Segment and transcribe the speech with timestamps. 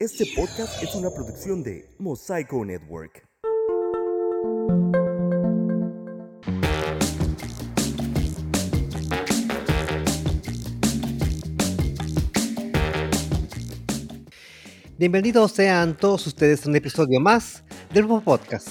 [0.00, 3.26] Este podcast es una producción de Mosaico Network.
[14.96, 18.68] Bienvenidos sean todos ustedes a un episodio más del nuevo Podcast,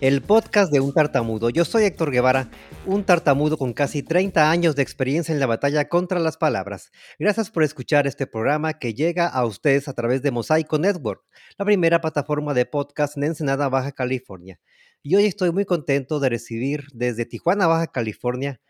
[0.00, 1.50] el podcast de un tartamudo.
[1.50, 2.48] Yo soy Héctor Guevara,
[2.86, 6.92] un tartamudo con casi 30 años de experiencia en la batalla contra las palabras.
[7.18, 11.24] Gracias por escuchar este programa que llega a ustedes a través de Mosaico Network,
[11.58, 14.60] la primera plataforma de podcast en Ensenada, Baja California.
[15.02, 18.60] Y hoy estoy muy contento de recibir desde Tijuana, Baja California,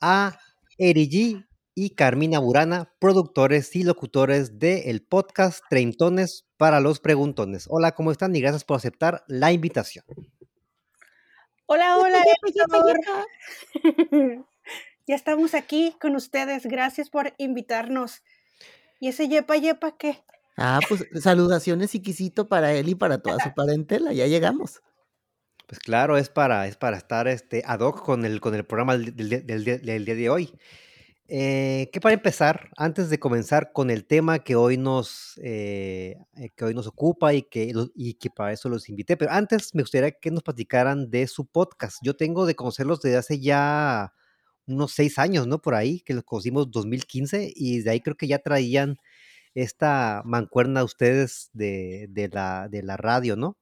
[0.00, 0.38] a
[0.76, 7.66] Eri G y Carmina Burana, productores y locutores del podcast Treintones para los Preguntones.
[7.68, 8.34] Hola, ¿cómo están?
[8.36, 10.04] Y gracias por aceptar la invitación.
[11.70, 12.22] Hola, hola,
[15.06, 16.64] Ya estamos aquí con ustedes.
[16.66, 18.22] Gracias por invitarnos.
[19.00, 20.22] ¿Y ese yepa yepa qué?
[20.56, 24.12] Ah, pues saludaciones y quisito para él y para toda su parentela.
[24.12, 24.80] Ya llegamos.
[25.66, 28.96] Pues claro, es para, es para estar este, ad hoc con el, con el programa
[28.96, 30.58] del, del- del día- del día de hoy.
[31.30, 36.50] Eh, que para empezar, antes de comenzar con el tema que hoy nos, eh, eh,
[36.56, 39.82] que hoy nos ocupa y que, y que para eso los invité, pero antes me
[39.82, 41.98] gustaría que nos platicaran de su podcast.
[42.02, 44.14] Yo tengo de conocerlos desde hace ya
[44.66, 45.60] unos seis años, ¿no?
[45.60, 48.96] Por ahí, que los conocimos 2015 y de ahí creo que ya traían
[49.54, 53.58] esta mancuerna ustedes de, de la, de la radio, ¿no?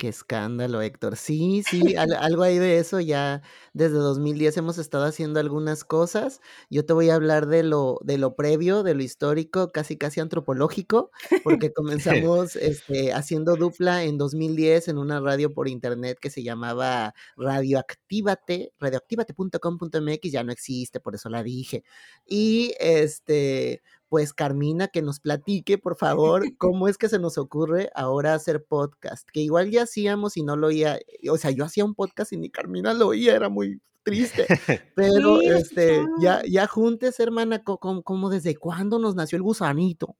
[0.00, 1.16] Qué escándalo, Héctor.
[1.16, 3.00] Sí, sí, al- algo hay de eso.
[3.00, 6.40] Ya desde 2010 hemos estado haciendo algunas cosas.
[6.70, 10.20] Yo te voy a hablar de lo, de lo previo, de lo histórico, casi casi
[10.20, 11.10] antropológico,
[11.42, 17.12] porque comenzamos este, haciendo dupla en 2010 en una radio por internet que se llamaba
[17.36, 21.82] Radioactívate, radioactivate.com.mx, ya no existe, por eso la dije.
[22.24, 27.90] Y este, pues Carmina, que nos platique, por favor, cómo es que se nos ocurre
[27.94, 30.98] ahora hacer podcast, que igual ya hacíamos y no lo oía,
[31.30, 34.46] o sea, yo hacía un podcast y ni Carmina lo oía, era muy triste,
[34.94, 39.42] pero Sí, este, ya, ya juntes, hermana, co- co- ¿cómo desde cuándo nos nació el
[39.42, 40.16] gusanito?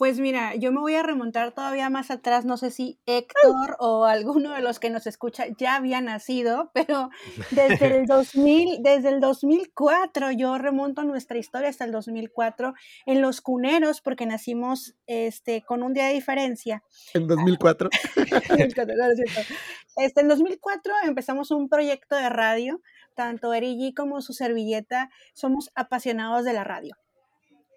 [0.00, 2.46] Pues mira, yo me voy a remontar todavía más atrás.
[2.46, 7.10] No sé si Héctor o alguno de los que nos escucha ya había nacido, pero
[7.50, 12.72] desde el 2000, desde el 2004, yo remonto nuestra historia hasta el 2004
[13.04, 16.82] en Los Cuneros, porque nacimos este, con un día de diferencia.
[17.12, 17.90] En 2004.
[18.50, 19.54] No, no es cierto.
[19.96, 22.80] Este, en 2004 empezamos un proyecto de radio,
[23.14, 26.96] tanto Erigi como su servilleta somos apasionados de la radio.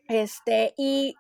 [0.08, 1.16] Este, y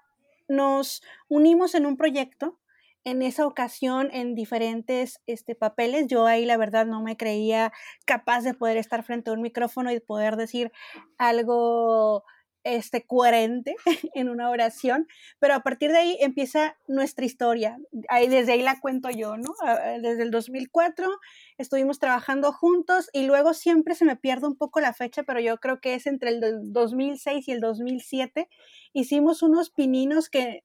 [0.47, 2.59] nos unimos en un proyecto,
[3.05, 6.07] en esa ocasión en diferentes este, papeles.
[6.07, 7.71] Yo ahí la verdad no me creía
[8.05, 10.71] capaz de poder estar frente a un micrófono y poder decir
[11.17, 12.23] algo
[12.63, 13.75] este, coherente
[14.13, 15.07] en una oración,
[15.40, 17.78] pero a partir de ahí empieza nuestra historia.
[18.09, 19.53] Ahí, desde ahí la cuento yo, ¿no?
[20.01, 21.09] Desde el 2004
[21.57, 25.57] estuvimos trabajando juntos y luego siempre se me pierde un poco la fecha, pero yo
[25.57, 28.50] creo que es entre el do- 2006 y el 2007.
[28.94, 30.63] Hicimos unos pininos que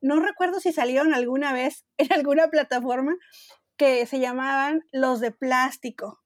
[0.00, 3.16] no recuerdo si salieron alguna vez en alguna plataforma
[3.76, 6.20] que se llamaban los de plástico.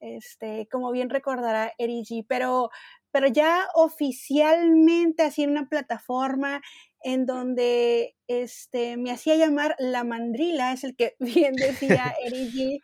[0.00, 2.70] Este, como bien recordará Erigi, pero,
[3.12, 6.60] pero ya oficialmente así en una plataforma
[7.02, 12.80] en donde este, me hacía llamar la mandrila, es el que bien decía Erigi,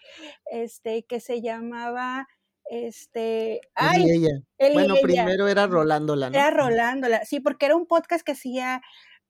[0.50, 2.26] este, que se llamaba
[2.68, 4.40] este, Él ay, y ella.
[4.58, 5.02] él y Bueno, ella.
[5.02, 6.36] primero era Rolándola, ¿no?
[6.36, 8.82] Era rolándola, sí, porque era un podcast que hacía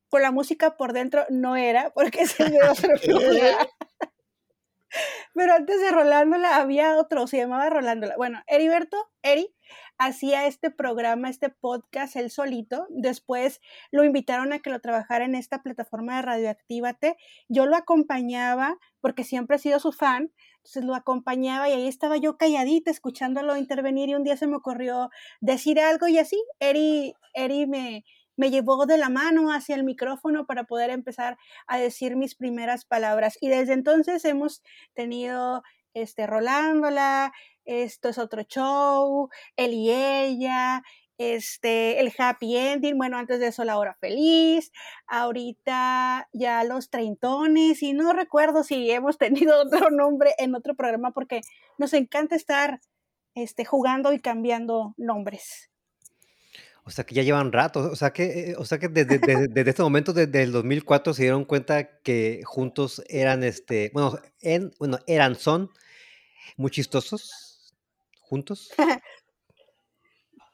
[0.08, 3.66] con la música por dentro, no era, porque es de otro programa.
[5.34, 8.16] Pero antes de Rolándola había otro, se llamaba Rolándola.
[8.16, 9.54] Bueno, Heriberto, Eri,
[9.98, 12.86] hacía este programa, este podcast él solito.
[12.90, 13.60] Después
[13.90, 17.16] lo invitaron a que lo trabajara en esta plataforma de Radioactívate.
[17.48, 20.32] Yo lo acompañaba porque siempre he sido su fan.
[20.58, 24.56] Entonces lo acompañaba y ahí estaba yo calladita escuchándolo intervenir y un día se me
[24.56, 25.10] ocurrió
[25.40, 28.04] decir algo y así, Eri, Eri me,
[28.36, 32.84] me llevó de la mano hacia el micrófono para poder empezar a decir mis primeras
[32.84, 33.38] palabras.
[33.40, 34.62] Y desde entonces hemos
[34.94, 35.62] tenido
[35.94, 37.32] este Rolándola,
[37.64, 40.82] esto es otro show, él y ella,
[41.18, 44.70] este, el happy ending, bueno, antes de eso la hora feliz,
[45.06, 51.12] ahorita ya los treintones y no recuerdo si hemos tenido otro nombre en otro programa
[51.12, 51.40] porque
[51.78, 52.80] nos encanta estar
[53.34, 55.70] este, jugando y cambiando nombres.
[56.86, 59.48] O sea que ya llevan rato, o sea que, eh, o sea que desde, desde-
[59.48, 64.72] desde este momento, desde el 2004, se dieron cuenta que juntos eran, este, bueno, en,
[64.78, 65.70] bueno, eran, son
[66.56, 67.74] muy chistosos,
[68.20, 68.70] juntos.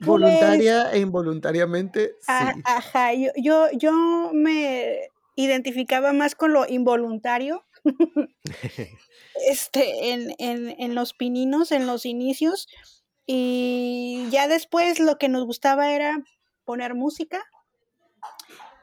[0.01, 2.33] Voluntaria e involuntariamente, sí.
[2.65, 7.65] ajá, yo, yo, yo me identificaba más con lo involuntario.
[9.49, 12.67] este, en, en, en los pininos, en los inicios.
[13.27, 16.23] Y ya después lo que nos gustaba era
[16.65, 17.43] poner música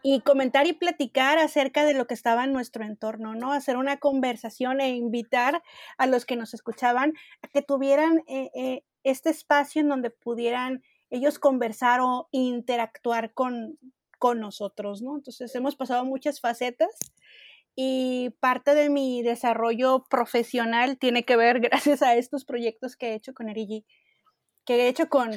[0.02, 3.52] y comentar y platicar acerca de lo que estaba en nuestro entorno, ¿no?
[3.52, 5.62] Hacer una conversación e invitar
[5.98, 10.84] a los que nos escuchaban a que tuvieran eh, eh, este espacio en donde pudieran
[11.10, 13.78] ellos conversar o interactuar con,
[14.20, 15.16] con nosotros, ¿no?
[15.16, 16.90] Entonces hemos pasado muchas facetas
[17.76, 23.14] y parte de mi desarrollo profesional tiene que ver gracias a estos proyectos que he
[23.16, 23.86] hecho con Erigi,
[24.70, 25.32] que he hecho con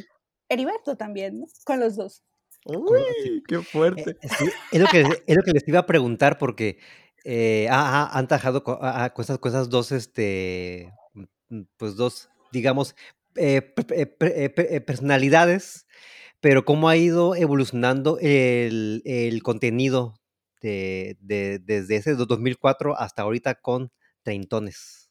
[0.50, 1.46] Heriberto también, ¿no?
[1.64, 2.22] Con los dos.
[2.66, 4.10] Uy, qué fuerte.
[4.20, 4.28] Eh,
[4.72, 6.78] es, lo que, es lo que les iba a preguntar porque
[7.24, 8.78] eh, han tajado con,
[9.18, 10.92] esas, cosas dos, este,
[11.48, 12.94] mm, pues dos, digamos,
[13.36, 13.62] eh,
[14.86, 15.86] personalidades,
[16.40, 20.20] pero cómo ha ido evolucionando el, el contenido
[20.60, 23.90] de, de, desde ese 2004 hasta ahorita con
[24.24, 25.01] Treintones.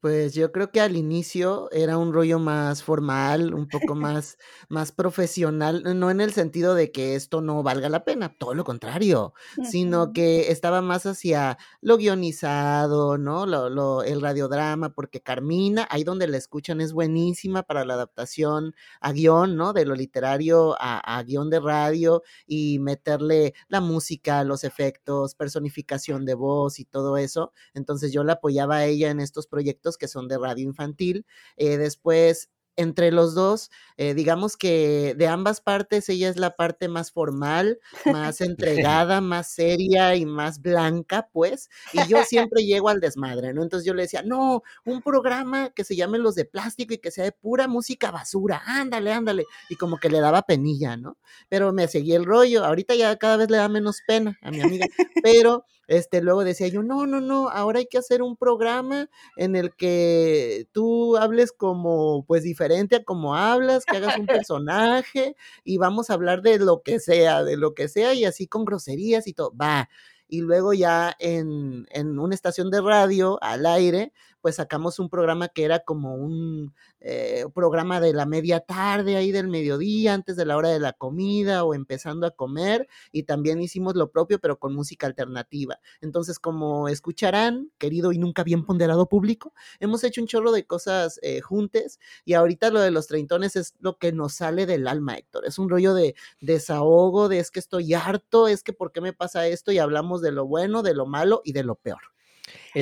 [0.00, 4.38] Pues yo creo que al inicio era un rollo más formal, un poco más,
[4.68, 8.64] más profesional, no en el sentido de que esto no valga la pena, todo lo
[8.64, 13.46] contrario, sino que estaba más hacia lo guionizado, ¿no?
[13.46, 18.74] Lo, lo, el radiodrama, porque Carmina, ahí donde la escuchan, es buenísima para la adaptación
[19.00, 19.72] a guion, ¿no?
[19.72, 26.24] De lo literario a, a guion de radio y meterle la música, los efectos, personificación
[26.26, 27.52] de voz y todo eso.
[27.74, 31.26] Entonces yo la apoyaba a ella en estos proyectos que son de radio infantil.
[31.56, 36.88] Eh, después entre los dos, eh, digamos que de ambas partes ella es la parte
[36.88, 38.40] más formal, más
[38.90, 43.62] entregada, más seria y más blanca, pues, y yo siempre llego al desmadre, ¿no?
[43.62, 47.10] Entonces yo le decía, no, un programa que se llame Los de Plástico y que
[47.10, 51.16] sea de pura música basura, ándale, ándale, y como que le daba penilla, ¿no?
[51.48, 54.60] Pero me seguía el rollo, ahorita ya cada vez le da menos pena a mi
[54.60, 54.86] amiga,
[55.24, 59.56] pero este, luego decía yo, no, no, no, ahora hay que hacer un programa en
[59.56, 65.78] el que tú hables como, pues, diferente a como hablas, que hagas un personaje y
[65.78, 69.26] vamos a hablar de lo que sea, de lo que sea y así con groserías
[69.26, 69.88] y todo, va.
[70.28, 75.48] Y luego ya en, en una estación de radio al aire, pues sacamos un programa
[75.48, 80.44] que era como un eh, programa de la media tarde, ahí del mediodía, antes de
[80.44, 84.58] la hora de la comida o empezando a comer, y también hicimos lo propio, pero
[84.58, 85.78] con música alternativa.
[86.00, 91.18] Entonces, como escucharán, querido y nunca bien ponderado público, hemos hecho un chorro de cosas
[91.22, 95.16] eh, juntes, y ahorita lo de los treintones es lo que nos sale del alma,
[95.16, 95.46] Héctor.
[95.46, 99.12] Es un rollo de desahogo, de es que estoy harto, es que por qué me
[99.12, 102.15] pasa esto, y hablamos de lo bueno, de lo malo y de lo peor.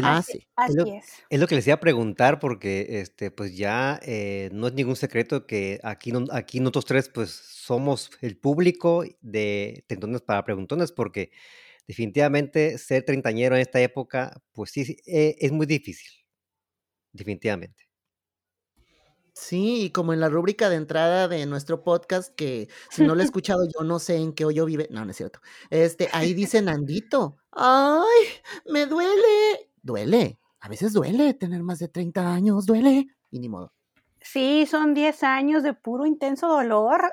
[0.02, 0.46] Ah, sí.
[0.69, 0.84] Es lo,
[1.31, 4.96] es lo, que les iba a preguntar porque este, pues ya eh, no es ningún
[4.96, 11.31] secreto que aquí, aquí nosotros tres pues somos el público de Tentones para Preguntones porque
[11.87, 16.10] definitivamente ser treintañero en esta época pues sí, eh, es muy difícil,
[17.12, 17.83] definitivamente.
[19.34, 23.20] Sí, y como en la rúbrica de entrada de nuestro podcast, que si no lo
[23.20, 24.86] he escuchado, yo no sé en qué hoyo vive.
[24.90, 25.40] No, no es cierto.
[25.70, 27.36] Este, ahí dice Nandito.
[27.50, 28.28] ¡Ay!
[28.66, 29.70] ¡Me duele!
[29.82, 30.38] Duele.
[30.60, 33.08] A veces duele tener más de 30 años, duele.
[33.31, 33.72] Y ni modo.
[34.20, 37.12] Sí, son 10 años de puro intenso dolor.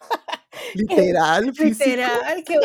[0.74, 2.58] Literal, Literal, que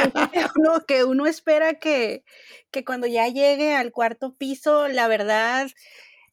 [0.56, 2.24] uno, que uno espera que,
[2.72, 5.68] que cuando ya llegue al cuarto piso, la verdad,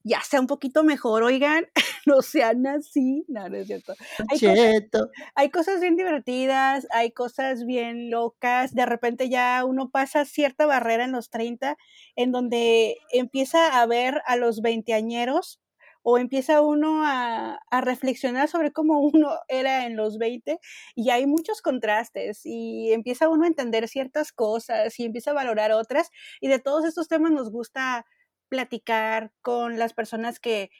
[0.07, 1.67] ya sea un poquito mejor, oigan,
[2.07, 3.95] no sean así, no, no es cierto.
[4.31, 10.25] Hay cosas, hay cosas, bien divertidas, hay cosas bien locas, de repente ya uno pasa
[10.25, 11.77] cierta barrera en los 30
[12.15, 15.61] en donde empieza a ver a los veinteañeros
[16.03, 20.61] o empieza uno a, a, reflexionar sobre cómo uno era en los 20
[20.95, 25.73] y hay muchos contrastes y empieza uno a entender ciertas cosas y empieza a valorar
[25.73, 26.11] otras
[26.41, 28.07] y de todos estos temas nos gusta
[28.49, 30.71] platicar con las personas que,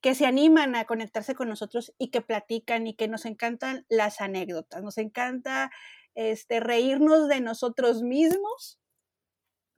[0.00, 4.20] que se animan a conectarse con nosotros y que platican y que nos encantan las
[4.20, 5.70] anécdotas, nos encanta
[6.14, 8.80] este, reírnos de nosotros mismos,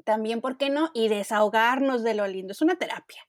[0.04, 0.90] también, ¿por qué no?
[0.94, 3.22] Y desahogarnos de lo lindo, es una terapia.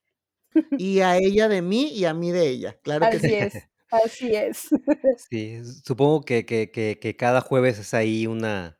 [0.77, 3.53] Y a ella de mí y a mí de ella, claro que así Es.
[3.89, 4.67] Así es.
[5.29, 8.76] Sí, supongo que, que, que, que cada jueves es ahí una,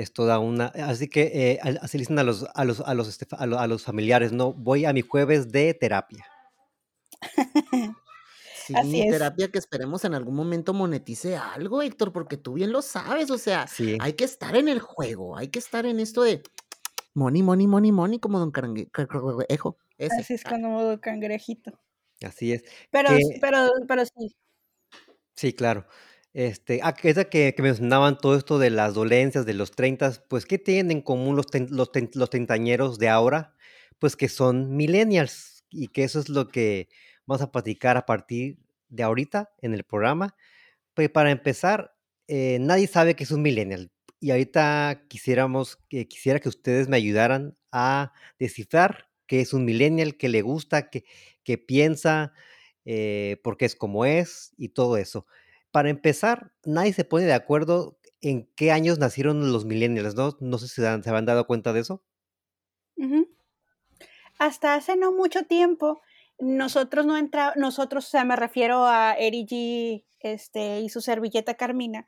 [0.00, 0.66] es toda una.
[0.66, 4.32] Así que eh, así dicen a los, a, los, a, los, este, a, los, familiares,
[4.32, 4.52] ¿no?
[4.52, 6.26] Voy a mi jueves de terapia.
[8.66, 13.30] Sí, terapia que esperemos en algún momento monetice algo, Héctor, porque tú bien lo sabes,
[13.32, 13.66] o sea,
[13.98, 16.42] hay que estar en el juego, hay que estar en esto de
[17.14, 19.76] money, money, money, money, como don Cangrejo.
[19.98, 21.80] Así es, como don Cangrejito.
[22.24, 22.62] Así es.
[22.90, 24.36] Pero, pero, pero sí.
[25.34, 25.86] Sí, claro.
[26.32, 30.46] Este, ah, que, que, que mencionaban todo esto de las dolencias de los 30, pues,
[30.46, 33.54] ¿qué tienen en común los, los, los treintañeros de ahora?
[33.98, 36.88] Pues que son millennials y que eso es lo que
[37.26, 38.58] vamos a platicar a partir
[38.88, 40.36] de ahorita en el programa.
[40.94, 41.94] Pues para empezar,
[42.28, 46.96] eh, nadie sabe que es un millennial y ahorita quisiéramos que quisiera que ustedes me
[46.96, 52.32] ayudaran a descifrar qué es un millennial, qué le gusta, qué piensa,
[52.84, 55.26] eh, por qué es como es y todo eso.
[55.70, 60.36] Para empezar, nadie se pone de acuerdo en qué años nacieron los millennials, ¿no?
[60.40, 62.02] No sé si se, han, dado cuenta de eso.
[64.38, 66.00] Hasta hace no mucho tiempo,
[66.38, 71.54] nosotros no entramos, nosotros, o sea, me refiero a Eri G este, y su servilleta
[71.54, 72.06] Carmina,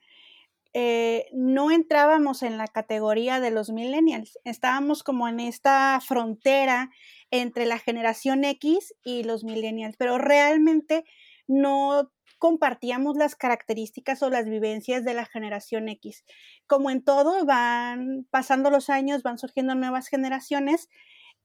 [0.74, 6.90] eh, no entrábamos en la categoría de los millennials, estábamos como en esta frontera
[7.30, 11.04] entre la generación X y los millennials, pero realmente
[11.46, 16.24] no compartíamos las características o las vivencias de la generación X.
[16.66, 20.88] Como en todo, van pasando los años, van surgiendo nuevas generaciones,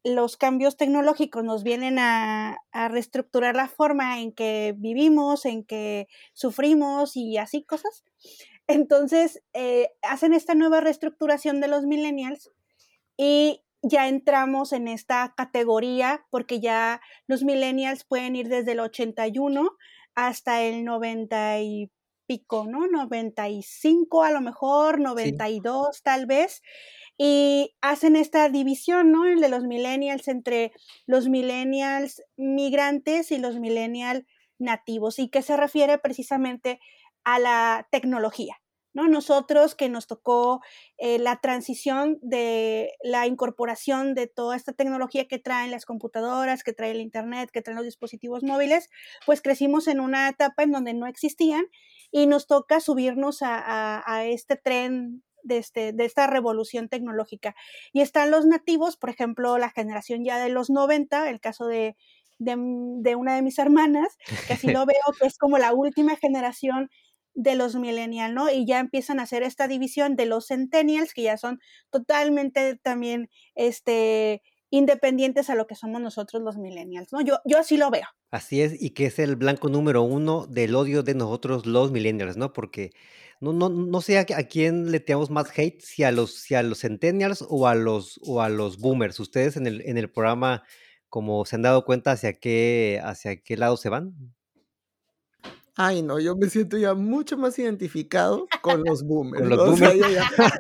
[0.04, 2.58] los cambios tecnológicos nos vienen a,
[2.90, 8.04] reestructurar la forma en que vivimos, en que sufrimos y así cosas.
[8.68, 12.52] Entonces, eh, hacen esta nueva reestructuración de los millennials
[13.18, 19.72] y ya entramos en esta categoría porque ya los millennials pueden ir desde el 81
[20.16, 21.92] hasta el 90 y
[22.26, 22.88] pico, ¿no?
[22.88, 26.62] 95 a lo mejor, 92 tal vez
[27.18, 29.26] y hacen esta división, ¿no?
[29.26, 30.72] El de los millennials entre
[31.08, 34.26] los millennials migrantes y los millennials
[34.60, 36.80] nativos y que se refiere precisamente
[37.24, 38.58] a la tecnología,
[38.98, 39.08] ¿no?
[39.08, 40.60] Nosotros que nos tocó
[40.98, 46.74] eh, la transición de la incorporación de toda esta tecnología que traen las computadoras, que
[46.74, 48.90] trae el Internet, que traen los dispositivos móviles,
[49.28, 51.68] pues crecimos en una etapa en donde no existían
[52.10, 57.56] y nos toca subirnos a, a este tren de, este, de esta revolución tecnológica.
[57.94, 61.96] Y están los nativos, por ejemplo, la generación ya de los 90, el caso de,
[62.40, 66.90] de, una de mis hermanas, que así lo veo, que es como la última generación
[67.38, 68.52] de los millennials, ¿no?
[68.52, 71.60] Y ya empiezan a hacer esta división de los centennials, que ya son
[71.92, 74.42] totalmente también, este,
[74.72, 77.22] independientes a lo que somos nosotros los millennials, ¿no?
[77.22, 78.08] Yo, yo así lo veo.
[78.32, 82.38] Así es, y que es el blanco número uno del odio de nosotros los millennials,
[82.38, 82.54] ¿no?
[82.54, 82.92] Porque
[83.40, 86.64] no, no, no sé a, quién le tenemos más hate, si a los, si a
[86.64, 89.20] los centennials o a los, o a los boomers.
[89.20, 90.64] Ustedes en el, en el programa,
[91.08, 94.16] como se han dado cuenta hacia qué, hacia qué lado se van.
[95.80, 99.44] Ay, no, yo me siento ya mucho más identificado con los boomers.
[99.44, 100.00] ¿Con los boomers?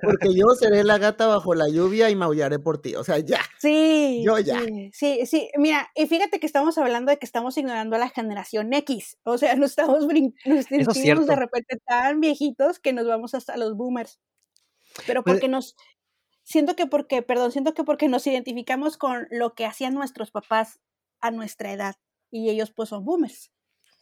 [0.03, 2.93] porque yo seré la gata bajo la lluvia y maullaré por ti.
[2.95, 3.41] O sea, ya.
[3.57, 4.21] Sí.
[4.23, 4.61] Yo ya.
[4.93, 5.49] Sí, sí.
[5.57, 9.17] Mira, y fíjate que estamos hablando de que estamos ignorando a la generación X.
[9.23, 10.05] O sea, nos estamos
[10.45, 14.19] nos sentimos de repente tan viejitos que nos vamos hasta los boomers.
[15.07, 15.75] Pero pues porque nos.
[16.43, 20.79] Siento que porque, perdón, siento que porque nos identificamos con lo que hacían nuestros papás
[21.21, 21.95] a nuestra edad.
[22.29, 23.51] Y ellos, pues, son boomers.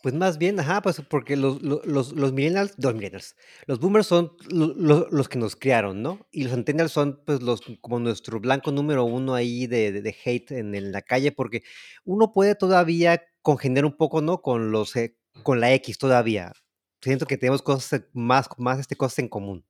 [0.05, 3.35] Pues más bien, ajá, pues porque los, los, los millennials, los millennials,
[3.65, 6.27] los boomers son los que nos criaron, ¿no?
[6.29, 10.51] Y los centennials son pues los como nuestro blanco número uno ahí de, de, hate
[10.51, 11.63] en, la calle, porque
[12.03, 14.43] uno puede todavía congeniar un poco, ¿no?
[14.43, 16.53] Con los eh, con la X todavía.
[17.01, 19.65] Siento que tenemos cosas más, más este, cosas en común.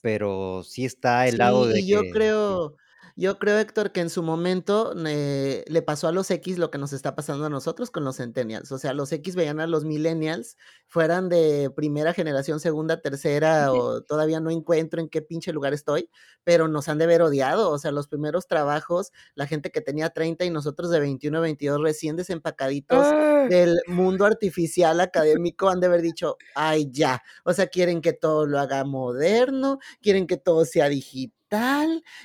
[0.00, 1.78] Pero sí está el lado de.
[1.80, 2.78] Y yo creo
[3.16, 6.78] yo creo, Héctor, que en su momento eh, le pasó a los X lo que
[6.78, 8.72] nos está pasando a nosotros con los Centennials.
[8.72, 10.56] O sea, los X veían a los Millennials,
[10.88, 16.10] fueran de primera generación, segunda, tercera, o todavía no encuentro en qué pinche lugar estoy,
[16.42, 17.70] pero nos han de ver odiado.
[17.70, 21.80] O sea, los primeros trabajos, la gente que tenía 30 y nosotros de 21 22
[21.82, 23.46] recién desempacaditos ¡Ah!
[23.48, 27.22] del mundo artificial académico, han de haber dicho, ay, ya.
[27.44, 31.33] O sea, quieren que todo lo haga moderno, quieren que todo sea digital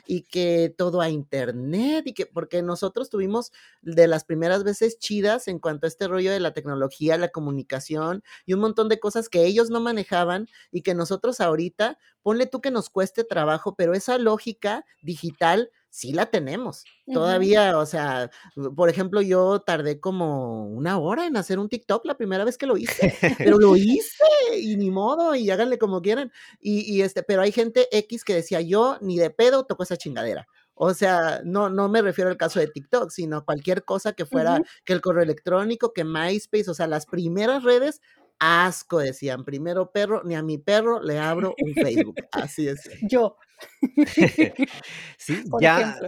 [0.07, 5.47] y que todo a internet y que porque nosotros tuvimos de las primeras veces chidas
[5.47, 9.29] en cuanto a este rollo de la tecnología, la comunicación y un montón de cosas
[9.29, 13.93] que ellos no manejaban y que nosotros ahorita, ponle tú que nos cueste trabajo, pero
[13.93, 16.85] esa lógica digital sí la tenemos.
[17.11, 18.29] Todavía, o sea,
[18.75, 22.67] por ejemplo, yo tardé como una hora en hacer un TikTok la primera vez que
[22.67, 24.23] lo hice, pero lo hice
[24.55, 26.31] y ni modo, y háganle como quieran.
[26.59, 30.47] Y, este, pero hay gente X que decía, yo ni de pedo toco esa chingadera.
[30.75, 34.61] O sea, no, no me refiero al caso de TikTok, sino cualquier cosa que fuera,
[34.85, 38.01] que el correo electrónico, que MySpace, o sea, las primeras redes,
[38.39, 42.15] asco, decían, primero perro, ni a mi perro le abro un Facebook.
[42.31, 42.89] Así es.
[43.01, 43.35] Yo.
[45.17, 45.99] sí, ya,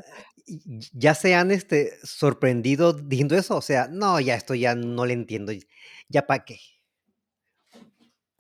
[0.93, 3.57] ya se han este, sorprendido diciendo eso.
[3.57, 5.53] O sea, no, ya esto ya no le entiendo.
[6.09, 6.59] ¿Ya para qué?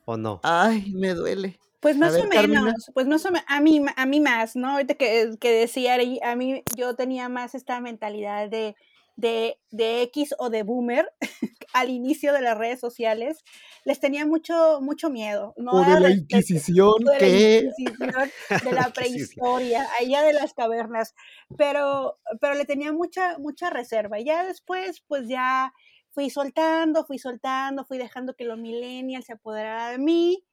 [0.05, 0.39] ¿O no?
[0.43, 1.59] Ay, me duele.
[1.79, 2.61] Pues más ver, o Carmina.
[2.61, 4.73] menos, pues más o menos, a mí, a mí más, ¿no?
[4.73, 8.75] Ahorita que, que decía, a mí yo tenía más esta mentalidad de,
[9.15, 11.11] de, de X o de boomer
[11.73, 13.43] al inicio de las redes sociales.
[13.85, 15.53] Les tenía mucho, mucho miedo.
[15.57, 15.71] ¿no?
[15.71, 17.57] O de la Inquisición, de la ¿qué?
[17.59, 18.93] Inquisición, de la Inquisición.
[18.93, 21.15] prehistoria, allá de las cavernas,
[21.57, 24.19] pero, pero le tenía mucha, mucha reserva.
[24.19, 25.73] Ya después, pues ya
[26.11, 30.45] fui soltando, fui soltando, fui dejando que lo millennial se apoderara de mí.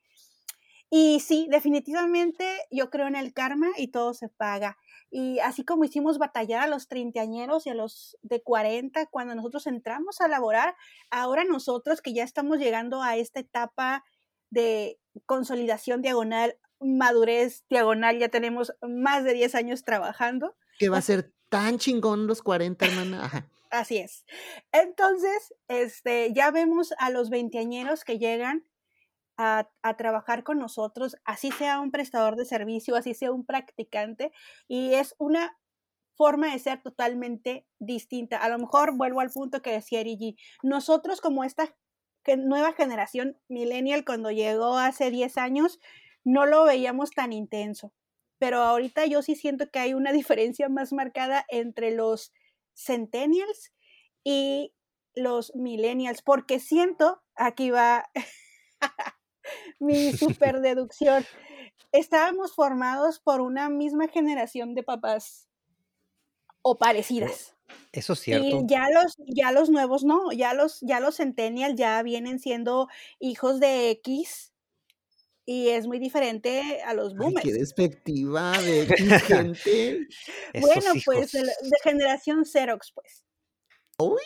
[0.90, 4.78] Y sí, definitivamente yo creo en el karma y todo se paga.
[5.10, 9.66] Y así como hicimos batallar a los treintañeros y a los de 40 cuando nosotros
[9.66, 10.76] entramos a laborar,
[11.10, 14.04] ahora nosotros que ya estamos llegando a esta etapa
[14.50, 20.56] de consolidación diagonal, madurez diagonal, ya tenemos más de 10 años trabajando.
[20.78, 23.24] Que va a ser tan chingón los 40, hermana.
[23.24, 23.48] Ajá.
[23.70, 24.24] Así es.
[24.72, 28.64] Entonces, este, ya vemos a los veinteañeros que llegan
[29.38, 34.32] a, trabajar con nosotros, así sea un prestador de servicio, así sea un practicante,
[34.66, 35.56] y es una
[36.16, 38.38] forma de ser totalmente distinta.
[38.38, 41.74] A lo mejor vuelvo al punto que decía Erigi, nosotros como esta
[42.36, 45.78] nueva generación millennial cuando llegó hace 10 años,
[46.24, 47.94] no lo veíamos tan intenso,
[48.38, 52.32] pero ahorita yo sí siento que hay una diferencia más marcada entre los
[52.74, 53.72] centennials
[54.24, 54.74] y
[55.14, 58.10] los millennials, porque siento, aquí va
[59.78, 61.24] mi super deducción,
[61.92, 65.48] estábamos formados por una misma generación de papás
[66.62, 67.56] o parecidas.
[67.92, 68.62] Eso es Y cierto.
[68.66, 72.88] ya los, ya los nuevos no, ya los, ya los centennials ya vienen siendo
[73.18, 74.52] hijos de X
[75.44, 77.52] y es muy diferente a los Ay, qué boomers.
[77.54, 80.08] despectiva de X gente.
[80.60, 81.42] Bueno, pues de,
[81.82, 83.24] generación Xerox, pues.
[83.98, 84.20] Uy,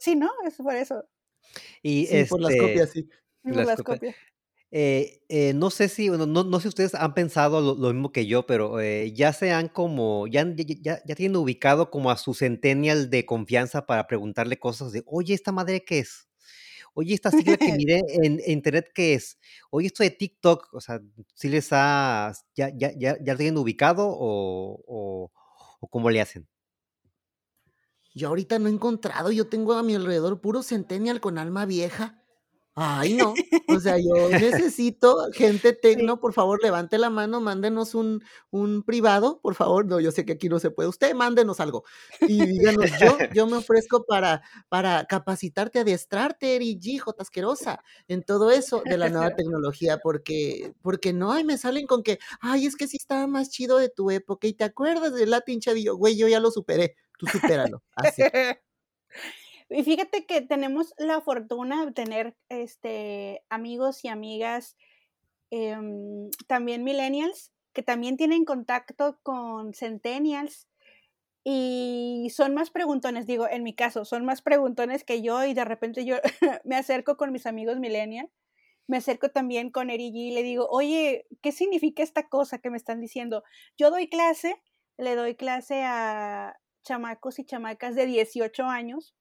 [0.00, 0.30] Sí, ¿no?
[0.46, 1.08] Es por eso.
[1.82, 3.08] Y sí, por las este, copias, sí.
[3.42, 3.98] por las las copias.
[3.98, 4.16] copias.
[4.72, 7.92] Eh, eh, no sé si, bueno, no, no sé si ustedes han pensado lo, lo
[7.94, 11.90] mismo que yo, pero eh, ya se han como, ya, ya, ya- ya tienen ubicado
[11.90, 16.28] como a su centennial de confianza para preguntarle cosas de, oye, ¿esta madre qué es?
[16.94, 19.38] Oye, esta sigla que miré en, en internet, ¿qué es?
[19.70, 21.00] Oye, esto de TikTok, o sea,
[21.34, 25.32] ¿sí les ha, ya, ya, ya, ya lo tienen ubicado o, o,
[25.80, 26.48] o cómo le hacen?
[28.14, 32.24] Yo ahorita no he encontrado, yo tengo a mi alrededor puro centennial con alma vieja.
[32.78, 33.32] Ay, no.
[33.68, 34.28] O sea, yo
[34.70, 39.86] necesito gente tecno, por favor, levante la mano, mándenos un, un privado, por favor.
[39.86, 40.90] No, yo sé que aquí no se puede.
[40.90, 41.84] Usted mándenos algo.
[42.20, 47.22] Y díganos, yo, yo me ofrezco para, para capacitarte, adiestrarte, Eri G, J.
[47.22, 52.02] asquerosa, en todo eso de la nueva tecnología, porque, porque no, ay, me salen con
[52.02, 55.30] que, ay, es que sí estaba más chido de tu época, y te acuerdas del
[55.30, 58.22] Latin Chavillo, güey, yo ya lo superé, tú supéralo, así.
[59.68, 64.76] Y fíjate que tenemos la fortuna de tener este, amigos y amigas
[65.50, 70.66] em, también millennials que también tienen contacto con centennials
[71.44, 75.64] y son más preguntones, digo, en mi caso, son más preguntones que yo y de
[75.64, 76.16] repente yo
[76.64, 78.30] me acerco con mis amigos millennials,
[78.88, 82.76] me acerco también con Erigi y le digo, oye, ¿qué significa esta cosa que me
[82.76, 83.44] están diciendo?
[83.76, 84.60] Yo doy clase,
[84.96, 89.14] le doy clase a chamacos y chamacas de 18 años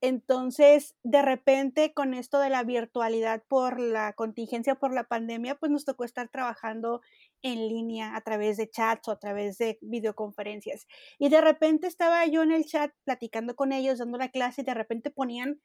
[0.00, 5.70] entonces, de repente, con esto de la virtualidad por la contingencia, por la pandemia, pues
[5.70, 7.02] nos tocó estar trabajando
[7.42, 10.86] en línea a través de chats o a través de videoconferencias.
[11.18, 14.64] Y de repente estaba yo en el chat platicando con ellos, dando la clase, y
[14.64, 15.60] de repente ponían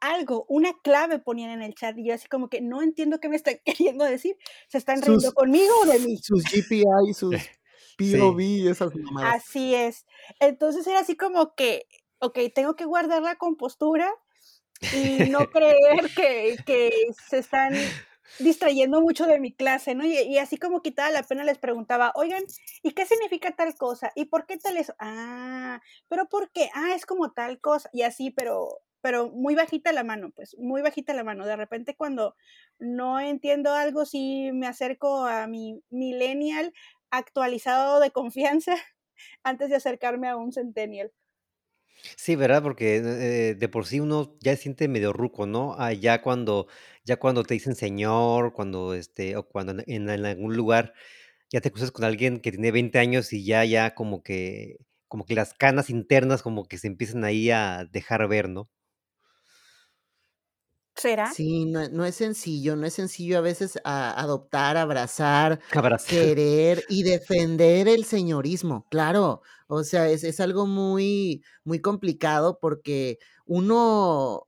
[0.00, 3.28] algo, una clave ponían en el chat, y yo así como que no entiendo qué
[3.28, 4.36] me están queriendo decir.
[4.68, 6.18] ¿Se están riendo Sus, conmigo o de mí?
[6.18, 7.36] sus GPI, sus
[7.98, 8.18] Sí.
[8.18, 9.36] POV, esas mamadas.
[9.36, 10.04] Así es.
[10.38, 11.86] Entonces era así como que,
[12.20, 14.10] ok, tengo que guardar la compostura
[14.94, 16.90] y no creer que, que
[17.28, 17.74] se están
[18.38, 20.04] distrayendo mucho de mi clase, ¿no?
[20.04, 22.42] Y, y así como quitada la pena les preguntaba, oigan,
[22.82, 24.12] ¿y qué significa tal cosa?
[24.14, 24.94] ¿Y por qué tal eso?
[24.98, 26.70] Ah, pero ¿por qué?
[26.74, 27.88] Ah, es como tal cosa.
[27.92, 31.46] Y así, pero, pero muy bajita la mano, pues, muy bajita la mano.
[31.46, 32.34] De repente cuando
[32.78, 36.72] no entiendo algo, sí me acerco a mi millennial
[37.10, 38.74] actualizado de confianza
[39.42, 41.12] antes de acercarme a un centennial.
[42.16, 42.62] Sí, ¿verdad?
[42.62, 45.74] Porque eh, de por sí uno ya se siente medio ruco, ¿no?
[45.78, 46.66] Ah, ya cuando,
[47.04, 50.92] ya cuando te dicen señor, cuando este, o cuando en, en- algún lugar
[51.50, 55.26] ya te cruzas con alguien que tiene 20 años y ya, ya como que, como
[55.26, 58.70] que las canas internas como que se empiezan ahí a dejar ver, ¿no?
[60.96, 61.28] ¿Será?
[61.28, 66.08] Sí, no, no es sencillo, no es sencillo a veces a- adoptar, abrazar, Abrazar.
[66.08, 69.42] querer y defender el señorismo, claro.
[69.66, 74.45] O sea, es, es algo muy, muy complicado porque uno,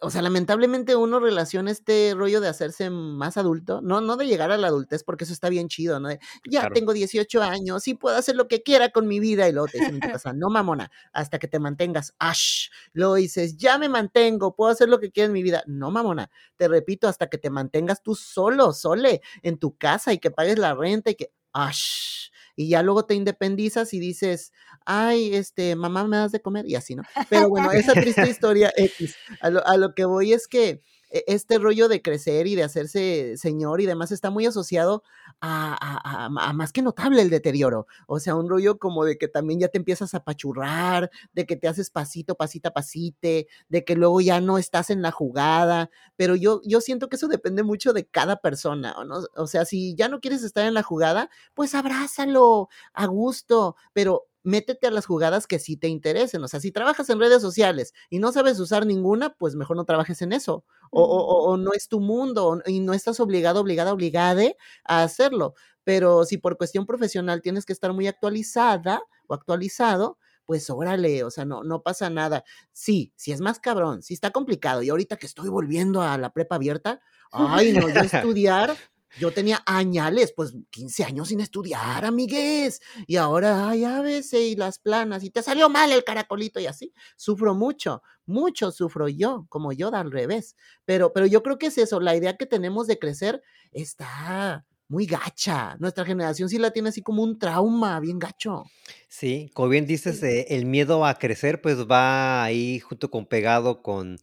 [0.00, 4.50] o sea, lamentablemente uno relaciona este rollo de hacerse más adulto, no, no de llegar
[4.50, 6.08] a la adultez, porque eso está bien chido, ¿no?
[6.08, 6.70] De, ya Claro.
[6.70, 9.78] tengo 18 años y puedo hacer lo que quiera con mi vida, y luego te
[9.78, 12.68] dicen en tu casa, no mamona, hasta que te mantengas, ash.
[12.92, 16.30] Luego dices, ya me mantengo, puedo hacer lo que quiera en mi vida, no mamona,
[16.56, 20.58] te repito, hasta que te mantengas tú solo, sole, en tu casa y que pagues
[20.58, 22.30] la renta y que, ash.
[22.56, 24.52] Y ya luego te independizas y dices,
[24.84, 26.66] ay, este, mamá, ¿me das de comer?
[26.68, 27.02] Y así, ¿no?
[27.30, 29.16] Pero bueno, esa triste historia X.
[29.40, 33.36] A lo, a lo que voy es que este rollo de crecer y de hacerse
[33.36, 35.02] señor y demás está muy asociado
[35.40, 37.86] a, más que notable el deterioro.
[38.06, 41.56] O sea, un rollo como de que también ya te empiezas a pachurrar, de que
[41.56, 45.90] te haces pasito, pasita, pasite, de que luego ya no estás en la jugada.
[46.16, 49.20] Pero yo, yo siento que eso depende mucho de cada persona, ¿o ¿no?
[49.36, 54.29] O sea, si ya no quieres estar en la jugada, pues abrázalo a gusto, pero
[54.42, 56.42] métete a las jugadas que sí te interesen.
[56.42, 59.84] O sea, si trabajas en redes sociales y no sabes usar ninguna, pues mejor no
[59.84, 60.64] trabajes en eso.
[60.90, 65.54] O, o- no es tu mundo y no estás obligado, obligada, obligade a hacerlo.
[65.84, 71.30] Pero si por cuestión profesional tienes que estar muy actualizada o actualizado, pues órale, o
[71.30, 72.42] sea, no, no pasa nada.
[72.72, 74.82] Sí, sí es más cabrón, sí está complicado.
[74.82, 77.00] Y ahorita que estoy volviendo a la prepa abierta,
[77.32, 78.76] ay, no, yo estudiar,
[79.18, 82.80] yo tenía añales, pues 15 años sin estudiar, amigues.
[83.06, 86.92] Y ahora, ay, ABC y las planas, y te salió mal el caracolito y así.
[87.16, 90.56] Sufro mucho, mucho sufro yo, como yo al revés.
[90.84, 93.42] Pero, pero yo creo que es eso, la idea que tenemos de crecer
[93.72, 95.76] está muy gacha.
[95.78, 98.64] Nuestra generación sí la tiene así como un trauma, bien gacho.
[99.08, 103.82] Sí, como bien dices, eh, el miedo a crecer pues va ahí junto con pegado
[103.82, 104.18] con,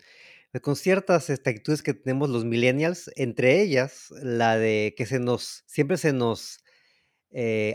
[0.61, 5.97] con ciertas actitudes que tenemos los millennials, entre ellas la de que se nos, siempre
[5.97, 6.59] se nos,
[7.31, 7.73] eh,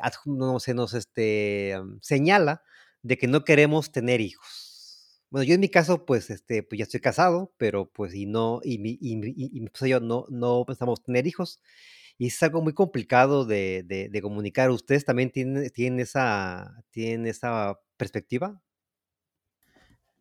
[0.95, 2.63] este, am, señala
[3.03, 5.23] de que no queremos tener hijos.
[5.31, 8.61] Bueno, yo en mi caso, pues, este, pues ya estoy casado, pero pues y no,
[8.65, 10.27] y mi, y, y- y yo no,
[10.67, 11.61] pensamos tener hijos.
[12.19, 14.71] Y es algo muy complicado de, de- comunicar.
[14.71, 15.31] ¿Ustedes también
[16.93, 18.63] tienen esa perspectiva?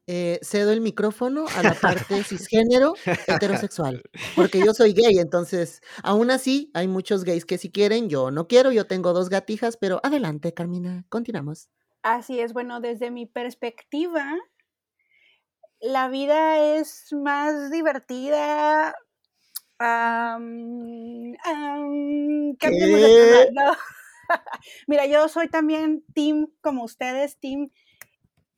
[0.08, 2.96] Eh, cedo el micrófono a la parte cisgénero
[3.28, 4.02] heterosexual,
[4.36, 8.48] porque yo soy gay, entonces, aún así, hay muchos gays que si quieren, yo no
[8.48, 11.70] quiero, yo tengo dos gatijas, pero adelante, Carmina, continuamos.
[12.02, 14.26] Así es, bueno, desde mi perspectiva,
[15.80, 18.96] la vida es más divertida.
[19.78, 20.40] tema,
[23.54, 23.74] no.
[24.88, 27.70] Mira, yo soy también team como ustedes, team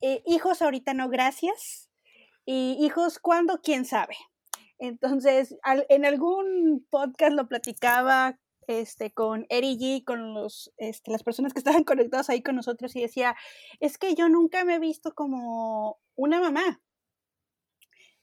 [0.04, 1.90] eh, hijos ahorita no, gracias.
[2.46, 3.60] Y hijos, ¿cuándo?
[3.62, 4.16] ¿Quién sabe?
[4.78, 11.22] Entonces, al- en algún podcast lo platicaba este, con Eri G, con los, este, las
[11.22, 13.34] personas que estaban conectadas ahí con nosotros y decía,
[13.80, 16.80] es que yo nunca me he visto como una mamá.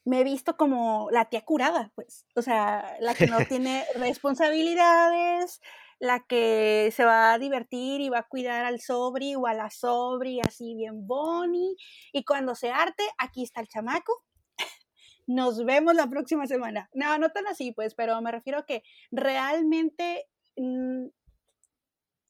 [0.04, 2.26] Me he visto como la tía curada, pues.
[2.36, 5.62] O sea, la que no tiene responsabilidades,
[6.02, 9.70] la que se va a divertir y va a cuidar al sobri o a la
[9.70, 11.78] sobri así bien boni.
[12.12, 14.26] Y cuando se arte, aquí está el chamaco.
[15.28, 16.90] Nos vemos la próxima semana.
[16.96, 20.26] No, no tan así, pues, pero me refiero a que realmente
[20.58, 21.06] mm,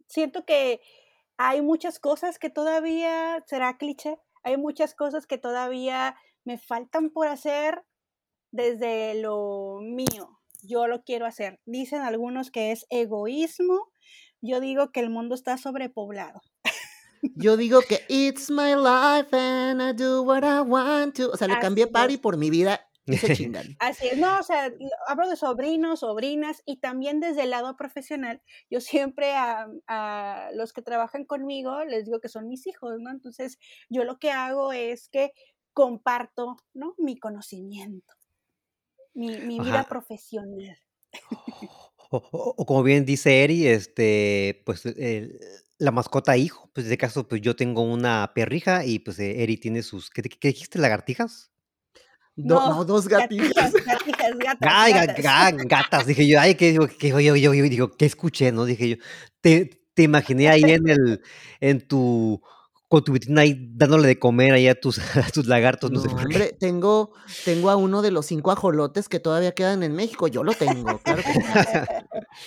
[0.05, 0.81] siento que
[1.37, 7.29] hay muchas cosas que todavía, será cliché, hay muchas cosas que todavía me faltan por
[7.29, 7.85] hacer
[8.51, 10.40] desde lo mío.
[10.63, 11.59] Yo lo quiero hacer.
[11.65, 13.91] Dicen algunos que es egoísmo.
[14.41, 16.41] Yo digo que el mundo está sobrepoblado.
[17.35, 21.29] Yo digo que it's my life and I do what I want to.
[21.31, 22.19] O sea, le cambié Así party es.
[22.19, 23.75] por mi vida y se chingan.
[23.79, 24.75] Así es, no, o sea, lo-
[25.07, 28.41] hablo de sobrinos, sobrinas y también desde el lado profesional.
[28.71, 33.11] Yo siempre a, a los que trabajan conmigo les digo que son mis hijos, ¿no?
[33.11, 35.31] Entonces, yo lo que hago es que
[35.73, 36.95] comparto, ¿no?
[36.97, 38.13] Mi conocimiento,
[39.13, 40.77] mi, mi vida profesional.
[42.09, 45.39] O, o- o como bien dice Eri, este, pues el-
[45.77, 49.41] la mascota hijo, pues en este caso, pues yo tengo una perrija y pues eh,
[49.43, 50.77] Eri tiene sus, ¿qué, qué dijiste?
[50.77, 51.51] ¿Lagartijas?
[52.35, 53.73] Do- No, no, dos gatijas.
[53.73, 55.25] gatijas, gatas, Ay, ga- gatas.
[55.25, 58.51] ga- gatas, dije yo, ay, que digo, que yo, yo, yo, yo digo, ¿qué escuché?
[58.51, 58.95] No, dije yo,
[59.41, 61.21] te, te imaginé ahí en el,
[61.59, 62.41] en tu,
[62.91, 66.03] con tu vitrina ahí dándole de comer ahí a tus, a tus lagartos, no, No,
[66.03, 66.25] sé por qué.
[66.25, 67.13] hombre, tengo,
[67.45, 70.27] tengo a uno de los cinco ajolotes que todavía quedan en México.
[70.27, 71.39] Yo lo tengo, claro que sí.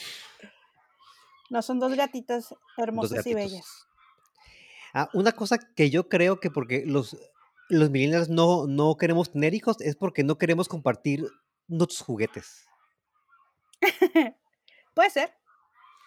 [1.51, 3.87] No, son dos gatitas Dos hermosas y bellas.
[4.93, 7.17] Ah, una cosa que yo creo que porque los,
[7.71, 11.27] los millennials no, no queremos tener hijos es porque no queremos compartir
[11.69, 12.67] nuestros juguetes.
[14.95, 15.33] Puede ser.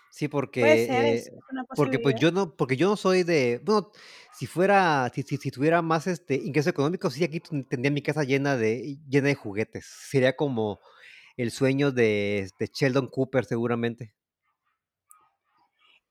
[0.10, 0.28] Sí,
[0.60, 3.62] Puede porque, ser, eh, es una porque pues yo no, porque yo no soy de,
[3.63, 3.91] bueno,
[4.32, 8.02] si fuera, si, si, si tuviera más este ingreso económico, sí aquí ten- tendría mi
[8.02, 9.86] casa llena de, llena de juguetes.
[9.86, 10.80] Sería como
[11.38, 14.15] el sueño de, este, Sheldon Cooper, seguramente.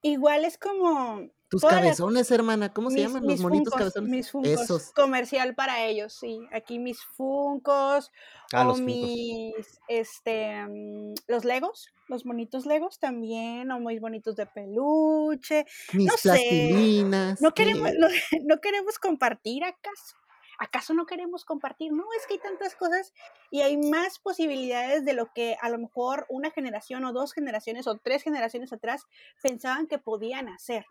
[0.03, 3.25] Igual es como Tus cabezones, hermana, ¿cómo se llaman?
[3.25, 4.11] Los monitos funcos, cabezones.
[4.11, 4.93] mis funcos, Esos.
[4.93, 6.41] comercial para ellos, sí.
[6.53, 8.11] Aquí mis funcos
[8.53, 14.37] Ah, o los mis, este, mm, los legos, los bonitos legos también, o muy bonitos
[14.37, 15.67] de peluche.
[15.93, 17.41] Mis No sé, plastilinas.
[17.41, 17.97] no queremos, sí.
[17.99, 18.09] no,
[18.45, 20.17] no queremos compartir acaso.
[20.59, 21.93] ¿Acaso no queremos compartir?
[21.93, 23.13] No, es que hay tantas cosas
[23.51, 27.87] y hay más posibilidades de lo que a lo mejor una generación o dos generaciones
[27.87, 29.05] o tres generaciones atrás
[29.43, 30.87] pensaban que podían hacer.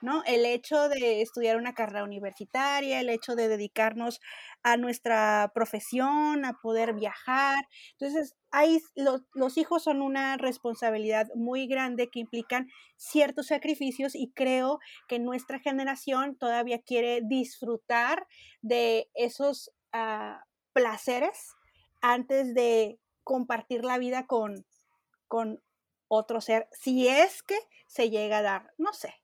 [0.00, 0.22] ¿No?
[0.26, 4.20] El hecho de estudiar una carrera universitaria, el hecho de dedicarnos
[4.62, 7.56] a nuestra profesión, a poder viajar.
[7.98, 14.32] Entonces, hay, los, los hijos son una responsabilidad muy grande que implican ciertos sacrificios y
[14.32, 18.26] creo que nuestra generación todavía quiere disfrutar
[18.62, 21.54] de esos ah, placeres
[22.00, 24.64] antes de compartir la vida con,
[25.26, 25.62] con
[26.08, 29.14] otro ser, si es que se llega a dar, no sé.